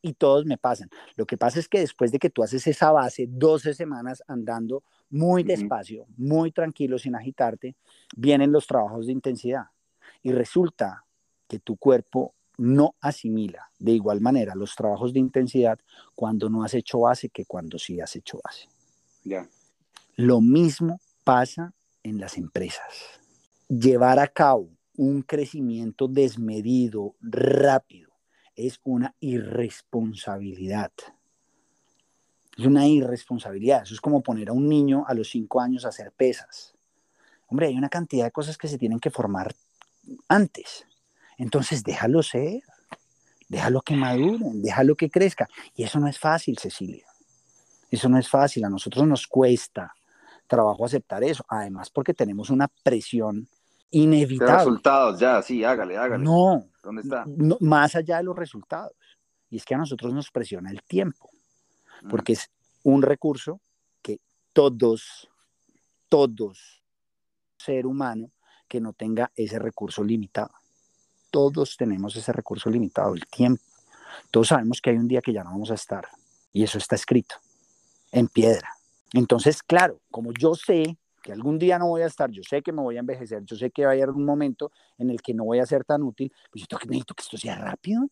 Y 0.01 0.13
todos 0.13 0.45
me 0.45 0.57
pasan. 0.57 0.89
Lo 1.15 1.25
que 1.25 1.37
pasa 1.37 1.59
es 1.59 1.69
que 1.69 1.79
después 1.79 2.11
de 2.11 2.19
que 2.19 2.29
tú 2.29 2.43
haces 2.43 2.67
esa 2.67 2.91
base, 2.91 3.25
12 3.27 3.73
semanas 3.73 4.21
andando 4.27 4.83
muy 5.09 5.43
despacio, 5.43 6.05
muy 6.17 6.51
tranquilo, 6.51 6.97
sin 6.97 7.15
agitarte, 7.15 7.75
vienen 8.15 8.51
los 8.51 8.67
trabajos 8.67 9.07
de 9.07 9.13
intensidad. 9.13 9.65
Y 10.23 10.31
resulta 10.31 11.05
que 11.47 11.59
tu 11.59 11.77
cuerpo 11.77 12.33
no 12.57 12.95
asimila 13.01 13.69
de 13.79 13.91
igual 13.91 14.21
manera 14.21 14.55
los 14.55 14.75
trabajos 14.75 15.13
de 15.13 15.19
intensidad 15.19 15.77
cuando 16.15 16.49
no 16.49 16.63
has 16.63 16.73
hecho 16.73 17.01
base 17.01 17.29
que 17.29 17.45
cuando 17.45 17.77
sí 17.77 17.99
has 17.99 18.15
hecho 18.15 18.39
base. 18.43 18.67
Ya. 19.23 19.47
Lo 20.15 20.41
mismo 20.41 20.99
pasa 21.23 21.73
en 22.03 22.19
las 22.19 22.37
empresas. 22.37 23.19
Llevar 23.67 24.19
a 24.19 24.27
cabo 24.27 24.69
un 24.95 25.21
crecimiento 25.23 26.07
desmedido, 26.07 27.15
rápido, 27.19 28.11
es 28.55 28.79
una 28.83 29.13
irresponsabilidad. 29.19 30.91
Es 32.57 32.65
una 32.65 32.87
irresponsabilidad. 32.87 33.83
Eso 33.83 33.93
es 33.93 34.01
como 34.01 34.21
poner 34.21 34.49
a 34.49 34.53
un 34.53 34.67
niño 34.67 35.03
a 35.07 35.13
los 35.13 35.29
cinco 35.29 35.59
años 35.59 35.85
a 35.85 35.89
hacer 35.89 36.11
pesas. 36.11 36.73
Hombre, 37.47 37.67
hay 37.67 37.77
una 37.77 37.89
cantidad 37.89 38.25
de 38.25 38.31
cosas 38.31 38.57
que 38.57 38.67
se 38.67 38.77
tienen 38.77 38.99
que 38.99 39.11
formar 39.11 39.53
antes. 40.27 40.85
Entonces 41.37 41.83
déjalo 41.83 42.23
ser, 42.23 42.61
déjalo 43.49 43.81
que 43.81 43.95
madure, 43.95 44.39
déjalo 44.53 44.95
que 44.95 45.09
crezca. 45.09 45.47
Y 45.75 45.83
eso 45.83 45.99
no 45.99 46.07
es 46.07 46.17
fácil, 46.17 46.57
Cecilia. 46.57 47.05
Eso 47.91 48.09
no 48.09 48.17
es 48.17 48.29
fácil. 48.29 48.63
A 48.65 48.69
nosotros 48.69 49.05
nos 49.05 49.27
cuesta 49.27 49.93
trabajo 50.47 50.85
aceptar 50.85 51.23
eso. 51.23 51.45
Además, 51.47 51.89
porque 51.89 52.13
tenemos 52.13 52.49
una 52.49 52.67
presión 52.83 53.47
inevitable. 53.91 54.57
resultados, 54.57 55.19
ya, 55.19 55.41
sí, 55.41 55.63
hágale, 55.63 55.97
hágale. 55.97 56.23
No, 56.23 56.65
¿Dónde 56.83 57.01
está? 57.01 57.23
no, 57.27 57.57
más 57.61 57.95
allá 57.95 58.17
de 58.17 58.23
los 58.23 58.35
resultados. 58.35 58.93
Y 59.49 59.57
es 59.57 59.65
que 59.65 59.75
a 59.75 59.77
nosotros 59.77 60.13
nos 60.13 60.31
presiona 60.31 60.71
el 60.71 60.81
tiempo. 60.83 61.29
Porque 62.09 62.33
es 62.33 62.49
un 62.83 63.01
recurso 63.01 63.61
que 64.01 64.19
todos, 64.53 65.29
todos, 66.09 66.83
ser 67.57 67.85
humano 67.85 68.31
que 68.67 68.79
no 68.79 68.93
tenga 68.93 69.31
ese 69.35 69.59
recurso 69.59 70.03
limitado. 70.03 70.51
Todos 71.31 71.75
tenemos 71.77 72.15
ese 72.15 72.31
recurso 72.31 72.69
limitado, 72.69 73.13
el 73.13 73.25
tiempo. 73.25 73.63
Todos 74.31 74.49
sabemos 74.49 74.81
que 74.81 74.91
hay 74.91 74.97
un 74.97 75.07
día 75.07 75.21
que 75.21 75.33
ya 75.33 75.43
no 75.43 75.51
vamos 75.51 75.71
a 75.71 75.75
estar. 75.75 76.07
Y 76.53 76.63
eso 76.63 76.77
está 76.77 76.95
escrito 76.95 77.35
en 78.11 78.27
piedra. 78.27 78.69
Entonces, 79.13 79.61
claro, 79.61 79.99
como 80.09 80.31
yo 80.33 80.55
sé 80.55 80.97
que 81.21 81.31
algún 81.31 81.57
día 81.57 81.79
no 81.79 81.87
voy 81.87 82.03
a 82.03 82.05
estar, 82.05 82.29
yo 82.29 82.43
sé 82.43 82.61
que 82.61 82.71
me 82.71 82.81
voy 82.81 82.97
a 82.97 82.99
envejecer, 82.99 83.43
yo 83.45 83.55
sé 83.55 83.71
que 83.71 83.83
va 83.83 83.91
a 83.91 83.93
haber 83.93 84.11
un 84.11 84.25
momento 84.25 84.71
en 84.97 85.09
el 85.09 85.21
que 85.21 85.33
no 85.33 85.43
voy 85.43 85.59
a 85.59 85.65
ser 85.65 85.83
tan 85.83 86.03
útil, 86.03 86.31
pues 86.51 86.61
yo 86.61 86.67
tengo 86.67 86.79
que- 86.79 86.87
necesito 86.87 87.15
que 87.15 87.23
esto 87.23 87.37
sea 87.37 87.55
rápido. 87.55 88.07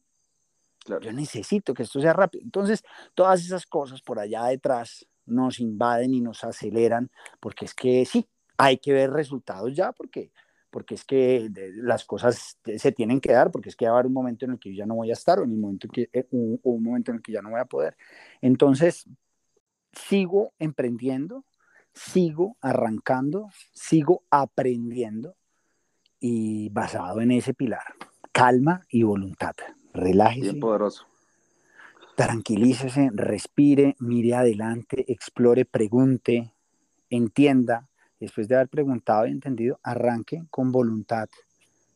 Yo 0.86 1.12
necesito 1.12 1.74
que 1.74 1.84
esto 1.84 2.00
sea 2.02 2.14
rápido. 2.14 2.44
Entonces, 2.44 2.84
todas 3.14 3.44
esas 3.44 3.66
cosas 3.66 4.02
por 4.02 4.20
allá 4.20 4.46
detrás 4.46 5.06
nos 5.26 5.60
invaden 5.60 6.14
y 6.14 6.22
nos 6.22 6.44
aceleran, 6.44 7.10
porque 7.40 7.66
es 7.66 7.74
que 7.74 8.06
sí, 8.06 8.28
hay 8.58 8.78
que 8.78 8.94
ver 8.94 9.12
resultados 9.12 9.74
ya, 9.76 9.92
porque, 9.92 10.32
porque 10.70 10.96
es 10.96 11.04
que 11.06 11.50
las 11.76 12.06
cosas 12.06 12.58
se 12.78 12.92
tienen 12.92 13.22
que 13.22 13.32
dar, 13.32 13.52
porque 13.52 13.70
es 13.70 13.76
que 13.76 13.86
va 13.86 13.92
a 13.92 13.94
haber 13.96 14.08
un 14.08 14.14
momento 14.14 14.46
en 14.46 14.52
el 14.52 14.60
que 14.60 14.70
yo 14.70 14.80
ya 14.80 14.86
no 14.86 14.96
voy 14.96 15.10
a 15.10 15.14
estar, 15.14 15.40
o, 15.40 15.44
en 15.44 15.52
el 15.52 15.58
momento 15.58 15.88
en 15.88 15.92
que, 15.92 16.10
eh, 16.12 16.28
un, 16.32 16.60
o 16.64 16.72
un 16.72 16.84
momento 16.84 17.12
en 17.12 17.18
el 17.18 17.24
que 17.24 17.32
ya 17.32 17.42
no 17.42 17.52
voy 17.52 17.60
a 17.60 17.66
poder. 17.66 17.96
Entonces, 18.42 19.06
sigo 19.94 20.54
emprendiendo, 20.60 21.46
sigo 21.94 22.58
arrancando, 22.62 23.50
sigo 23.72 24.24
aprendiendo 24.30 25.36
y 26.20 26.70
basado 26.70 27.22
en 27.22 27.32
ese 27.32 27.54
pilar, 27.54 27.84
calma 28.32 28.82
y 28.90 29.04
voluntad. 29.04 29.56
Relájese, 29.94 30.42
Bien 30.42 30.60
poderoso. 30.60 31.06
tranquilícese, 32.16 33.10
respire, 33.14 33.96
mire 34.00 34.36
adelante, 34.36 35.06
explore, 35.12 35.66
pregunte, 35.66 36.52
entienda. 37.10 37.88
Después 38.20 38.48
de 38.48 38.56
haber 38.56 38.70
preguntado 38.70 39.28
y 39.28 39.32
entendido, 39.32 39.80
arranque 39.84 40.44
con 40.50 40.72
voluntad 40.72 41.28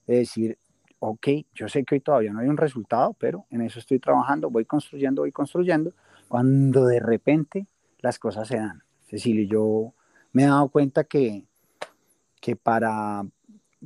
de 0.06 0.18
decir, 0.18 0.58
ok, 1.00 1.28
yo 1.54 1.70
sé 1.70 1.84
que 1.84 1.96
hoy 1.96 2.02
todavía 2.02 2.34
no 2.34 2.40
hay 2.40 2.48
un 2.48 2.58
resultado, 2.58 3.14
pero 3.14 3.46
en 3.50 3.62
eso 3.62 3.80
estoy 3.80 4.00
trabajando, 4.00 4.50
voy 4.50 4.66
construyendo, 4.66 5.22
voy 5.22 5.32
construyendo, 5.32 5.94
cuando 6.28 6.86
de 6.86 7.00
repente 7.00 7.68
las 8.00 8.20
cosas 8.20 8.48
se 8.48 8.58
dan. 8.58 8.84
Cecilia, 9.06 9.48
yo 9.50 9.94
me 10.34 10.44
he 10.44 10.48
dado 10.48 10.68
cuenta 10.70 11.04
que, 11.04 11.46
que 12.42 12.56
para, 12.56 13.26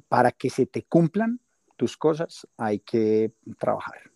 para 0.07 0.31
que 0.31 0.49
se 0.49 0.65
te 0.65 0.83
cumplan 0.83 1.39
tus 1.81 1.97
cosas 1.97 2.47
hay 2.57 2.77
que 2.81 3.33
trabajar. 3.57 4.11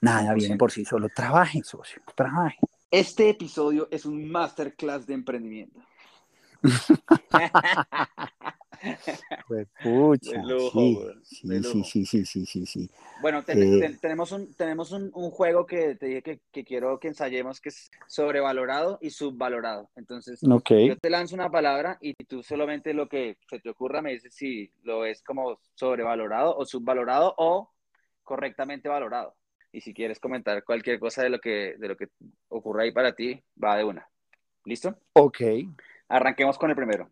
Nada 0.00 0.32
viene 0.32 0.56
por 0.56 0.72
sí 0.72 0.82
solo. 0.82 1.10
Trabaje, 1.14 1.62
socio, 1.62 2.00
trabaje. 2.14 2.56
Este 2.90 3.28
episodio 3.28 3.86
es 3.90 4.06
un 4.06 4.30
masterclass 4.30 5.06
de 5.06 5.12
emprendimiento. 5.12 5.78
Pues, 9.48 9.68
pucha, 9.82 10.42
sí, 11.24 12.06
sí, 12.06 12.46
sí, 12.46 12.66
sí. 12.66 12.90
Bueno, 13.20 13.42
Eh. 13.46 13.80
te- 13.80 13.98
tenemos, 14.00 14.32
un, 14.32 14.54
tenemos 14.54 14.92
un, 14.92 15.10
juego 15.30 15.66
que 15.66 15.94
te 15.94 16.06
dije 16.06 16.40
que, 16.52 16.64
quiero 16.64 16.98
que 16.98 17.08
ensayemos 17.08 17.60
que 17.60 17.70
es 17.70 17.90
sobrevalorado 18.06 18.98
y 19.00 19.10
subvalorado. 19.10 19.90
Entonces, 19.96 20.40
yo 20.42 20.96
te 20.98 21.10
lanzo 21.10 21.34
una 21.34 21.50
palabra 21.50 21.98
y 22.00 22.14
tú 22.24 22.42
solamente 22.42 22.92
lo 22.92 23.08
que 23.08 23.38
se 23.48 23.58
te 23.58 23.70
ocurra 23.70 24.02
me 24.02 24.12
dices 24.12 24.34
si 24.34 24.70
lo 24.82 25.00
ves 25.00 25.22
como 25.22 25.58
sobrevalorado 25.74 26.56
o 26.56 26.66
subvalorado 26.66 27.34
o 27.38 27.72
correctamente 28.22 28.88
valorado. 28.88 29.34
Y 29.72 29.80
si 29.80 29.94
quieres 29.94 30.20
comentar 30.20 30.64
cualquier 30.64 30.98
cosa 30.98 31.22
de 31.22 31.30
lo 31.30 31.38
que, 31.38 31.76
de 31.78 31.88
lo 31.88 31.96
que 31.96 32.08
ocurra 32.48 32.82
ahí 32.82 32.92
para 32.92 33.14
ti, 33.14 33.42
va 33.62 33.76
de 33.76 33.84
una. 33.84 34.08
¿Listo? 34.64 34.98
ok, 35.12 35.40
Arranquemos 36.08 36.58
con 36.58 36.70
el 36.70 36.76
primero. 36.76 37.10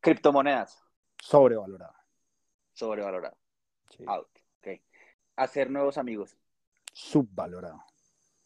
Criptomonedas, 0.00 0.83
sobrevalorado. 1.28 1.94
sobrevalorado. 2.74 3.36
Sí. 3.96 4.04
Out. 4.06 4.28
Ok. 4.58 4.80
Hacer 5.36 5.70
nuevos 5.70 5.96
amigos, 5.98 6.36
Subvalorado. 6.92 7.82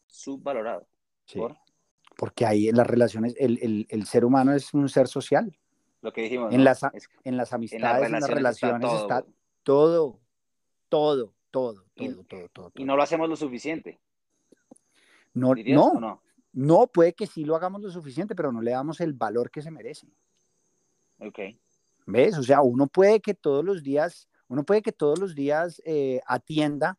subvalorado. 0.06 0.86
Sí. 1.24 1.38
¿Por? 1.38 1.56
Porque 2.16 2.46
ahí 2.46 2.68
en 2.68 2.76
las 2.76 2.86
relaciones, 2.86 3.34
el, 3.38 3.58
el, 3.62 3.86
el 3.90 4.06
ser 4.06 4.24
humano 4.24 4.52
es 4.52 4.72
un 4.74 4.88
ser 4.88 5.06
social. 5.08 5.56
Lo 6.02 6.12
que 6.12 6.22
dijimos. 6.22 6.52
En 6.52 6.58
¿no? 6.58 6.64
las, 6.64 6.82
Es- 6.94 7.08
en 7.24 7.36
las 7.36 7.52
amistades, 7.52 8.06
en 8.06 8.12
las 8.12 8.28
relaciones 8.28 8.54
está 8.54 8.68
relaciones 8.68 9.02
está 9.02 9.22
todo. 9.22 9.32
todo, 9.62 10.20
todo, 10.88 11.34
todo, 11.50 11.84
Y- 11.96 12.08
todo, 12.12 12.24
todo, 12.24 12.48
todo. 12.50 12.72
y 12.76 12.84
no 12.84 12.96
lo 12.96 13.02
hacemos 13.02 13.28
lo 13.28 13.36
suficiente. 13.36 13.98
No, 15.34 15.54
¿Dirías 15.54 15.76
no, 15.76 15.94
no? 16.00 16.22
no, 16.52 16.86
puede 16.86 17.12
que 17.14 17.26
sí 17.26 17.44
lo 17.44 17.54
hagamos 17.56 17.82
lo 17.82 17.90
suficiente, 17.90 18.34
pero 18.34 18.50
no 18.52 18.60
le 18.62 18.70
damos 18.72 19.00
el 19.00 19.12
valor 19.12 19.50
que 19.50 19.62
se 19.62 19.70
merece. 19.70 20.06
Ok. 21.20 21.38
¿Ves? 22.10 22.38
O 22.38 22.42
sea, 22.42 22.62
uno 22.62 22.86
puede 22.86 23.20
que 23.20 23.34
todos 23.34 23.62
los 23.62 23.82
días, 23.82 24.28
uno 24.48 24.64
puede 24.64 24.80
que 24.80 24.92
todos 24.92 25.18
los 25.18 25.34
días 25.34 25.82
eh, 25.84 26.20
atienda 26.26 26.98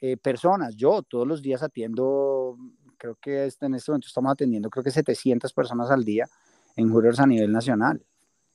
eh, 0.00 0.16
personas. 0.16 0.76
Yo 0.76 1.02
todos 1.02 1.26
los 1.28 1.42
días 1.42 1.62
atiendo, 1.62 2.56
creo 2.96 3.16
que 3.20 3.44
este- 3.44 3.66
en 3.66 3.74
este 3.74 3.90
momento 3.92 4.06
estamos 4.08 4.32
atendiendo, 4.32 4.70
creo 4.70 4.82
que 4.82 4.90
700 4.90 5.52
personas 5.52 5.90
al 5.90 6.04
día 6.06 6.26
en 6.74 6.88
Hooters 6.90 7.20
a 7.20 7.26
nivel 7.26 7.52
nacional. 7.52 8.02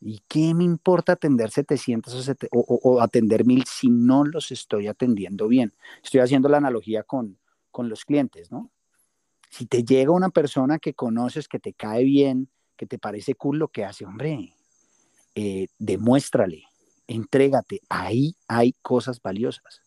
¿Y 0.02 0.22
qué 0.28 0.56
me 0.56 0.64
importa 0.64 1.14
atender 1.14 1.52
700 1.52 2.16
o, 2.16 2.22
sete- 2.24 2.50
o- 2.52 2.60
o- 2.68 2.80
o 2.96 3.02
atender 3.02 3.46
1000 3.46 3.64
si 3.66 3.90
no 3.92 4.24
los 4.26 4.52
estoy 4.52 4.88
atendiendo 4.88 5.48
bien? 5.48 5.72
Estoy 6.04 6.22
haciendo 6.22 6.50
la 6.50 6.58
analogía 6.58 7.04
con, 7.04 7.38
con 7.70 7.90
los 7.90 8.06
clientes, 8.06 8.52
¿no? 8.52 8.72
Si 9.52 9.68
te 9.68 9.84
llega 9.84 10.12
una 10.12 10.30
persona 10.30 10.80
que 10.80 10.96
conoces, 10.96 11.48
que 11.48 11.60
te 11.60 11.74
cae 11.74 12.04
bien, 12.04 12.50
que 12.76 12.88
te 12.88 12.98
parece 12.98 13.36
cool 13.36 13.60
lo 13.60 13.68
que 13.68 13.86
hace, 13.86 14.04
hombre, 14.06 14.55
eh, 15.36 15.68
demuéstrale, 15.78 16.64
entrégate, 17.08 17.82
ahí 17.90 18.36
hay 18.48 18.74
cosas 18.82 19.22
valiosas. 19.22 19.82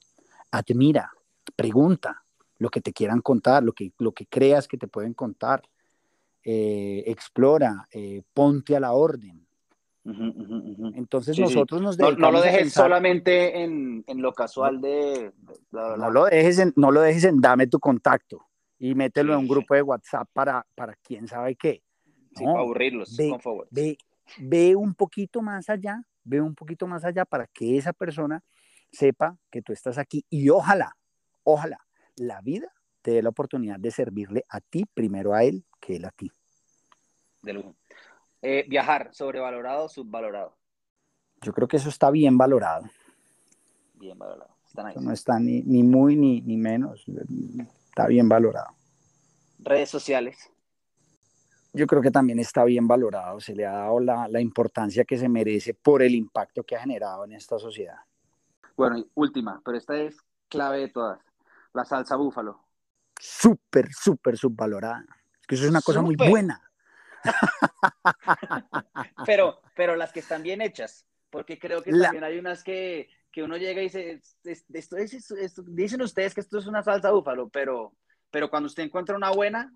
Admira, 0.51 1.11
pregunta 1.57 2.23
lo 2.59 2.69
que 2.71 2.81
te 2.81 2.93
quieran 2.93 3.21
contar, 3.21 3.63
lo 3.63 3.73
que, 3.73 3.93
lo 3.99 4.13
que 4.13 4.27
creas 4.27 4.69
que 4.69 4.79
te 4.79 4.89
pueden 4.89 5.15
contar. 5.15 5.63
Eh, 6.45 7.03
explora, 7.07 7.87
eh, 7.93 8.23
ponte 8.33 8.75
a 8.77 8.81
la 8.81 8.93
orden. 8.93 9.47
Entonces 10.95 11.37
Sí, 11.37 11.43
sí. 11.47 11.55
nosotros 11.55 11.83
nos 11.83 11.99
No, 11.99 12.13
no 12.13 12.31
lo 12.31 12.41
dejes 12.41 12.63
pensar- 12.63 12.85
solamente 12.85 13.63
en, 13.63 14.05
en 14.07 14.23
lo 14.23 14.33
casual 14.33 14.81
de... 14.81 15.33
de 15.37 15.59
bla, 15.71 15.89
bla, 15.89 15.97
no 15.97 16.11
lo 16.11 16.25
dejes 16.25 16.59
en, 16.61 16.73
no 16.77 16.91
lo 16.91 17.03
dejes 17.03 17.25
en 17.25 17.41
dame 17.41 17.67
tu 17.67 17.79
contacto 17.79 18.47
y 18.79 18.95
mételo 18.95 19.33
Sí, 19.33 19.35
en 19.35 19.41
un 19.41 19.49
grupo 19.49 19.75
de 19.75 19.83
WhatsApp 19.83 20.29
para, 20.33 20.67
para 20.75 20.95
quién 21.03 21.29
sabe 21.29 21.57
qué. 21.57 21.83
Sí, 22.35 22.45
No, 22.45 22.53
para 22.53 22.61
aburrirlos 22.65 23.15
ve- 23.17 23.37
ve, 23.71 23.99
ve 24.39 24.77
un 24.77 24.95
poquito 24.95 25.43
más 25.43 25.69
allá, 25.69 26.03
ve 26.25 26.41
un 26.41 26.55
poquito 26.55 26.87
más 26.87 27.05
allá 27.05 27.25
para 27.25 27.47
que 27.47 27.79
esa 27.79 27.93
persona 27.93 28.43
sepa 28.93 29.37
que 29.51 29.63
tú 29.63 29.73
estás 29.73 29.99
aquí 29.99 30.25
y 30.29 30.49
ojalá, 30.51 30.97
ojalá, 31.43 31.79
la 32.17 32.41
vida 32.41 32.73
te 33.03 33.13
dé 33.13 33.23
la 33.23 33.29
oportunidad 33.31 33.79
de 33.79 33.91
servirle 33.91 34.45
a 34.49 34.61
ti, 34.61 34.85
primero 34.93 35.35
a 35.35 35.45
él, 35.45 35.65
que 35.81 35.97
él 35.97 36.05
a 36.05 36.11
ti. 36.11 36.31
De 37.43 37.53
lujo. 37.53 37.77
Eh, 38.43 38.67
viajar, 38.69 39.11
sobrevalorado 39.13 39.85
o 39.85 39.89
subvalorado. 39.89 40.57
Yo 41.43 41.53
creo 41.53 41.69
que 41.69 41.77
eso 41.77 41.89
está 41.89 42.11
bien 42.11 42.37
valorado. 42.37 42.89
Bien 43.95 44.19
valorado. 44.19 44.55
Está 44.67 44.83
nice. 44.83 44.99
Eso 44.99 45.01
no 45.01 45.13
está 45.13 45.39
ni, 45.39 45.63
ni 45.63 45.83
muy 45.83 46.17
ni, 46.17 46.41
ni 46.41 46.57
menos. 46.57 47.05
Está 47.89 48.07
bien 48.07 48.29
valorado. 48.29 48.75
Redes 49.59 49.91
sociales. 49.91 50.51
Yo 51.73 51.87
creo 51.87 52.03
que 52.03 52.11
también 52.11 52.39
está 52.39 52.65
bien 52.65 52.89
valorado. 52.89 53.41
Se 53.41 53.55
le 53.55 53.67
ha 53.67 53.73
dado 53.73 54.01
la, 54.01 54.29
la 54.29 54.41
importancia 54.41 55.05
que 55.05 55.19
se 55.19 55.29
merece 55.29 55.75
por 55.75 56.03
el 56.03 56.15
impacto 56.15 56.65
que 56.65 56.77
ha 56.77 56.81
generado 56.81 57.25
en 57.25 57.33
esta 57.33 57.59
sociedad. 57.59 57.99
Bueno, 58.77 58.99
y 58.99 59.11
última, 59.15 59.61
pero 59.65 59.77
esta 59.77 59.97
es 59.97 60.17
clave 60.49 60.79
de 60.79 60.89
todas, 60.89 61.21
la 61.75 61.85
salsa 61.85 62.17
búfalo. 62.17 62.65
Súper, 63.19 63.93
súper 63.93 64.37
subvalorada. 64.37 65.05
Es 65.41 65.47
que 65.47 65.55
eso 65.57 65.65
es 65.65 65.71
una 65.71 65.81
cosa 65.81 66.01
muy 66.01 66.15
buena. 66.15 66.63
pero, 69.27 69.61
pero 69.75 69.97
las 69.97 70.13
que 70.13 70.21
están 70.21 70.45
bien 70.45 70.61
hechas, 70.61 71.05
porque 71.29 71.59
creo 71.59 71.83
que 71.83 71.91
también 71.91 72.23
hay 72.23 72.39
unas 72.39 72.63
que, 72.63 73.09
que 73.33 73.43
uno 73.43 73.57
llega 73.57 73.81
y 73.81 73.85
dice, 73.85 74.21
esto, 74.45 74.97
dicen 75.67 76.03
ustedes 76.03 76.35
que 76.35 76.41
esto 76.41 76.59
es 76.59 76.67
una 76.67 76.83
salsa 76.83 77.11
búfalo, 77.11 77.49
pero, 77.49 77.95
pero 78.31 78.49
cuando 78.49 78.69
usted 78.69 78.85
encuentra 78.85 79.17
una 79.17 79.31
buena, 79.31 79.75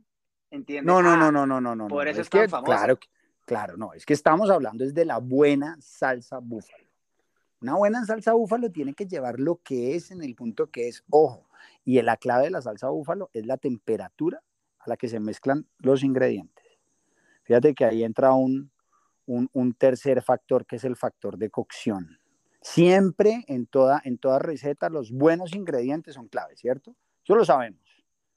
entiende. 0.53 0.87
No, 0.87 1.03
no, 1.03 1.17
no, 1.17 1.33
no, 1.33 1.47
no, 1.47 1.61
no, 1.61 1.75
no. 1.75 1.89
Por 1.89 2.07
eso 2.09 2.21
es, 2.21 2.31
tan 2.31 2.49
famosa. 2.49 2.77
Claro, 2.77 2.99
claro, 3.45 3.77
no, 3.77 3.93
es 3.93 4.07
que 4.07 4.15
estamos 4.15 4.51
hablando 4.51 4.85
es 4.85 4.95
de 4.95 5.05
la 5.05 5.19
buena 5.19 5.77
salsa 5.81 6.39
búfalo. 6.39 6.87
Una 7.61 7.77
buena 7.77 8.05
salsa 8.05 8.33
búfalo 8.33 8.71
tiene 8.71 8.95
que 8.95 9.07
llevar 9.07 9.39
lo 9.39 9.61
que 9.63 9.95
es 9.95 10.11
en 10.11 10.23
el 10.23 10.35
punto 10.35 10.71
que 10.71 10.89
es, 10.89 11.05
ojo, 11.11 11.49
y 11.85 12.01
la 12.03 12.17
clave 12.17 12.45
de 12.45 12.51
la 12.51 12.63
salsa 12.63 12.89
búfalo 12.89 13.31
es 13.33 13.47
la 13.47 13.57
temperatura 13.57 14.43
a 14.81 14.89
la 14.89 14.97
que 14.97 15.09
se 15.09 15.21
mezclan 15.21 15.67
los 15.79 16.03
ingredientes. 16.03 16.67
Fíjate 17.45 17.75
que 17.75 17.85
ahí 17.85 18.05
entra 18.05 18.33
un, 18.33 18.71
un, 19.27 19.75
tercer 19.75 20.23
factor 20.23 20.67
que 20.67 20.77
es 20.77 20.85
el 20.85 20.97
factor 20.97 21.37
de 21.37 21.51
cocción. 21.51 22.19
Siempre 22.61 23.45
en 23.49 23.67
toda, 23.67 24.01
en 24.05 24.19
toda 24.19 24.39
receta 24.39 24.89
los 24.89 25.11
buenos 25.11 25.55
ingredientes 25.55 26.15
son 26.15 26.29
clave, 26.29 26.57
¿cierto? 26.57 26.95
Eso 27.25 27.35
lo 27.35 27.45
sabemos. 27.45 27.81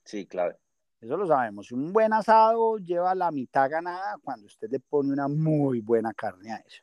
Sí, 0.04 0.26
clave. 0.26 0.56
Eso 1.00 1.16
lo 1.16 1.26
sabemos. 1.26 1.72
Un 1.72 1.92
buen 1.92 2.12
asado 2.12 2.78
lleva 2.78 3.14
la 3.14 3.30
mitad 3.30 3.70
ganada 3.70 4.16
cuando 4.22 4.46
usted 4.46 4.68
le 4.70 4.80
pone 4.80 5.12
una 5.12 5.28
muy 5.28 5.80
buena 5.80 6.12
carne 6.14 6.52
a 6.52 6.56
eso. 6.56 6.82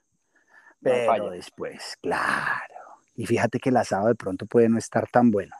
Pero 0.81 1.29
después, 1.31 1.97
claro. 2.01 2.75
Y 3.15 3.25
fíjate 3.25 3.59
que 3.59 3.69
el 3.69 3.77
asado 3.77 4.07
de 4.07 4.15
pronto 4.15 4.45
puede 4.45 4.69
no 4.69 4.77
estar 4.77 5.09
tan 5.09 5.31
bueno. 5.31 5.55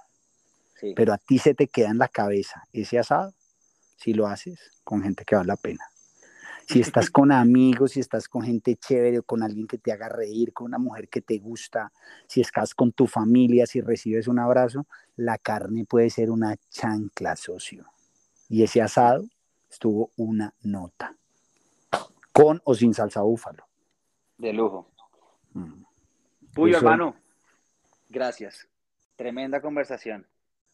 Sí. 0.80 0.94
Pero 0.96 1.14
a 1.14 1.18
ti 1.18 1.40
se 1.40 1.54
te 1.54 1.68
queda 1.68 1.90
en 1.90 1.98
la 1.98 2.08
cabeza 2.08 2.64
ese 2.74 3.00
asado 3.00 3.34
si 3.96 4.14
lo 4.14 4.28
haces 4.28 4.60
con 4.84 5.02
gente 5.02 5.24
que 5.24 5.36
vale 5.36 5.48
la 5.48 5.56
pena. 5.56 5.86
Si 6.68 6.82
estás 6.82 7.10
con 7.12 7.32
amigos, 7.32 7.92
si 7.92 8.00
estás 8.00 8.28
con 8.28 8.44
gente 8.44 8.76
chévere 8.76 9.20
o 9.20 9.24
con 9.24 9.44
alguien 9.44 9.68
que 9.68 9.78
te 9.78 9.92
haga 9.92 10.10
reír, 10.10 10.54
con 10.54 10.68
una 10.68 10.78
mujer 10.78 11.08
que 11.10 11.22
te 11.22 11.38
gusta, 11.40 11.92
si 12.28 12.42
estás 12.42 12.74
con 12.74 12.92
tu 12.92 13.08
familia, 13.08 13.66
si 13.66 13.82
recibes 13.82 14.28
un 14.28 14.40
abrazo, 14.40 14.88
la 15.16 15.38
carne 15.38 15.86
puede 15.86 16.10
ser 16.10 16.30
una 16.30 16.56
chancla, 16.70 17.36
socio. 17.36 17.86
Y 18.54 18.62
ese 18.62 18.84
asado 18.84 19.26
estuvo 19.68 20.12
una 20.16 20.54
nota. 20.62 21.18
Con 22.32 22.62
o 22.66 22.76
sin 22.76 22.94
salsa 22.94 23.24
búfalo. 23.24 23.66
De 24.38 24.54
lujo. 24.54 24.92
Mm. 25.54 25.84
hermano. 26.72 27.16
Gracias. 28.10 28.68
Tremenda 29.16 29.60
conversación. 29.60 30.28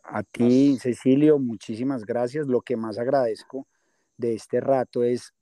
A 0.03 0.23
ti, 0.23 0.77
Cecilio, 0.77 1.39
muchísimas 1.39 2.03
gracias. 2.03 2.47
Lo 2.47 2.59
que 2.59 2.75
más 2.75 2.97
agradezco 2.97 3.65
de 4.17 4.33
este 4.33 4.59
rato 4.59 5.05
es 5.05 5.33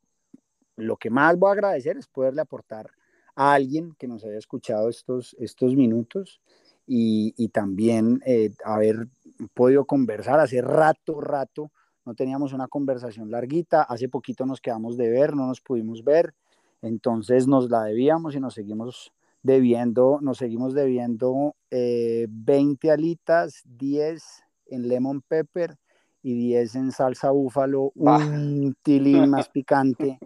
lo 0.76 0.96
que 0.96 1.10
más 1.10 1.40
voy 1.40 1.50
a 1.50 1.54
agradecer 1.54 1.98
es 1.98 2.06
poderle 2.06 2.42
aportar 2.42 2.92
a 3.34 3.54
alguien 3.56 3.96
que 3.98 4.08
nos 4.08 4.24
haya 4.24 4.38
escuchado 4.38 4.90
estos, 4.90 5.36
estos 5.40 5.76
minutos 5.76 6.40
y, 6.86 7.50
también 7.50 8.22
eh, 8.28 8.52
haber 8.64 9.08
podido 9.56 9.86
conversar. 9.86 10.40
Hace 10.40 10.62
rato, 10.62 11.20
rato, 11.20 11.72
no 12.08 12.16
teníamos 12.16 12.54
una 12.54 12.68
conversación 12.68 13.30
larguita, 13.30 13.84
hace 13.84 14.08
poquito 14.08 14.46
nos 14.46 14.62
quedamos 14.62 14.98
de 14.98 15.10
ver, 15.10 15.36
no 15.36 15.46
nos 15.46 15.62
pudimos 15.62 16.04
ver, 16.04 16.34
entonces 16.82 17.48
nos 17.48 17.70
la 17.70 17.84
debíamos 17.84 18.34
y 18.34 18.40
nos 18.40 18.54
seguimos 18.54 19.14
debiendo, 19.44 20.20
nos 20.22 20.38
seguimos 20.38 20.74
debiendo 20.74 21.54
20 21.70 22.88
eh, 22.88 22.92
alitas, 22.92 23.62
10 23.66 24.24
en 24.68 24.88
lemon 24.88 25.22
pepper 25.22 25.78
y 26.24 26.34
10 26.34 26.76
en 26.76 26.92
salsa 26.92 27.30
búfalo, 27.32 27.92
un 27.96 28.76
tilín 28.82 29.30
más 29.30 29.50
picante 29.50 30.18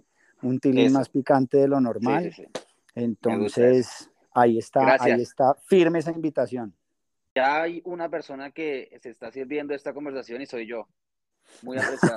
un 0.44 0.60
tilín 0.60 0.94
más 0.94 1.10
picante 1.10 1.58
de 1.58 1.68
lo 1.68 1.80
normal. 1.80 2.32
Entonces, 2.96 4.10
ahí 4.34 4.58
está, 4.58 4.98
ahí 5.00 5.22
está, 5.22 5.56
firme 5.66 6.00
esa 6.00 6.12
invitación. 6.12 6.76
Ya 7.36 7.62
hay 7.62 7.82
una 7.86 8.10
persona 8.10 8.52
que 8.52 8.98
se 9.02 9.10
está 9.10 9.32
sirviendo 9.32 9.74
esta 9.74 9.94
conversación 9.94 10.42
y 10.42 10.46
soy 10.46 10.68
yo. 10.68 10.88
Muy 11.62 11.78
apreciado. 11.78 12.10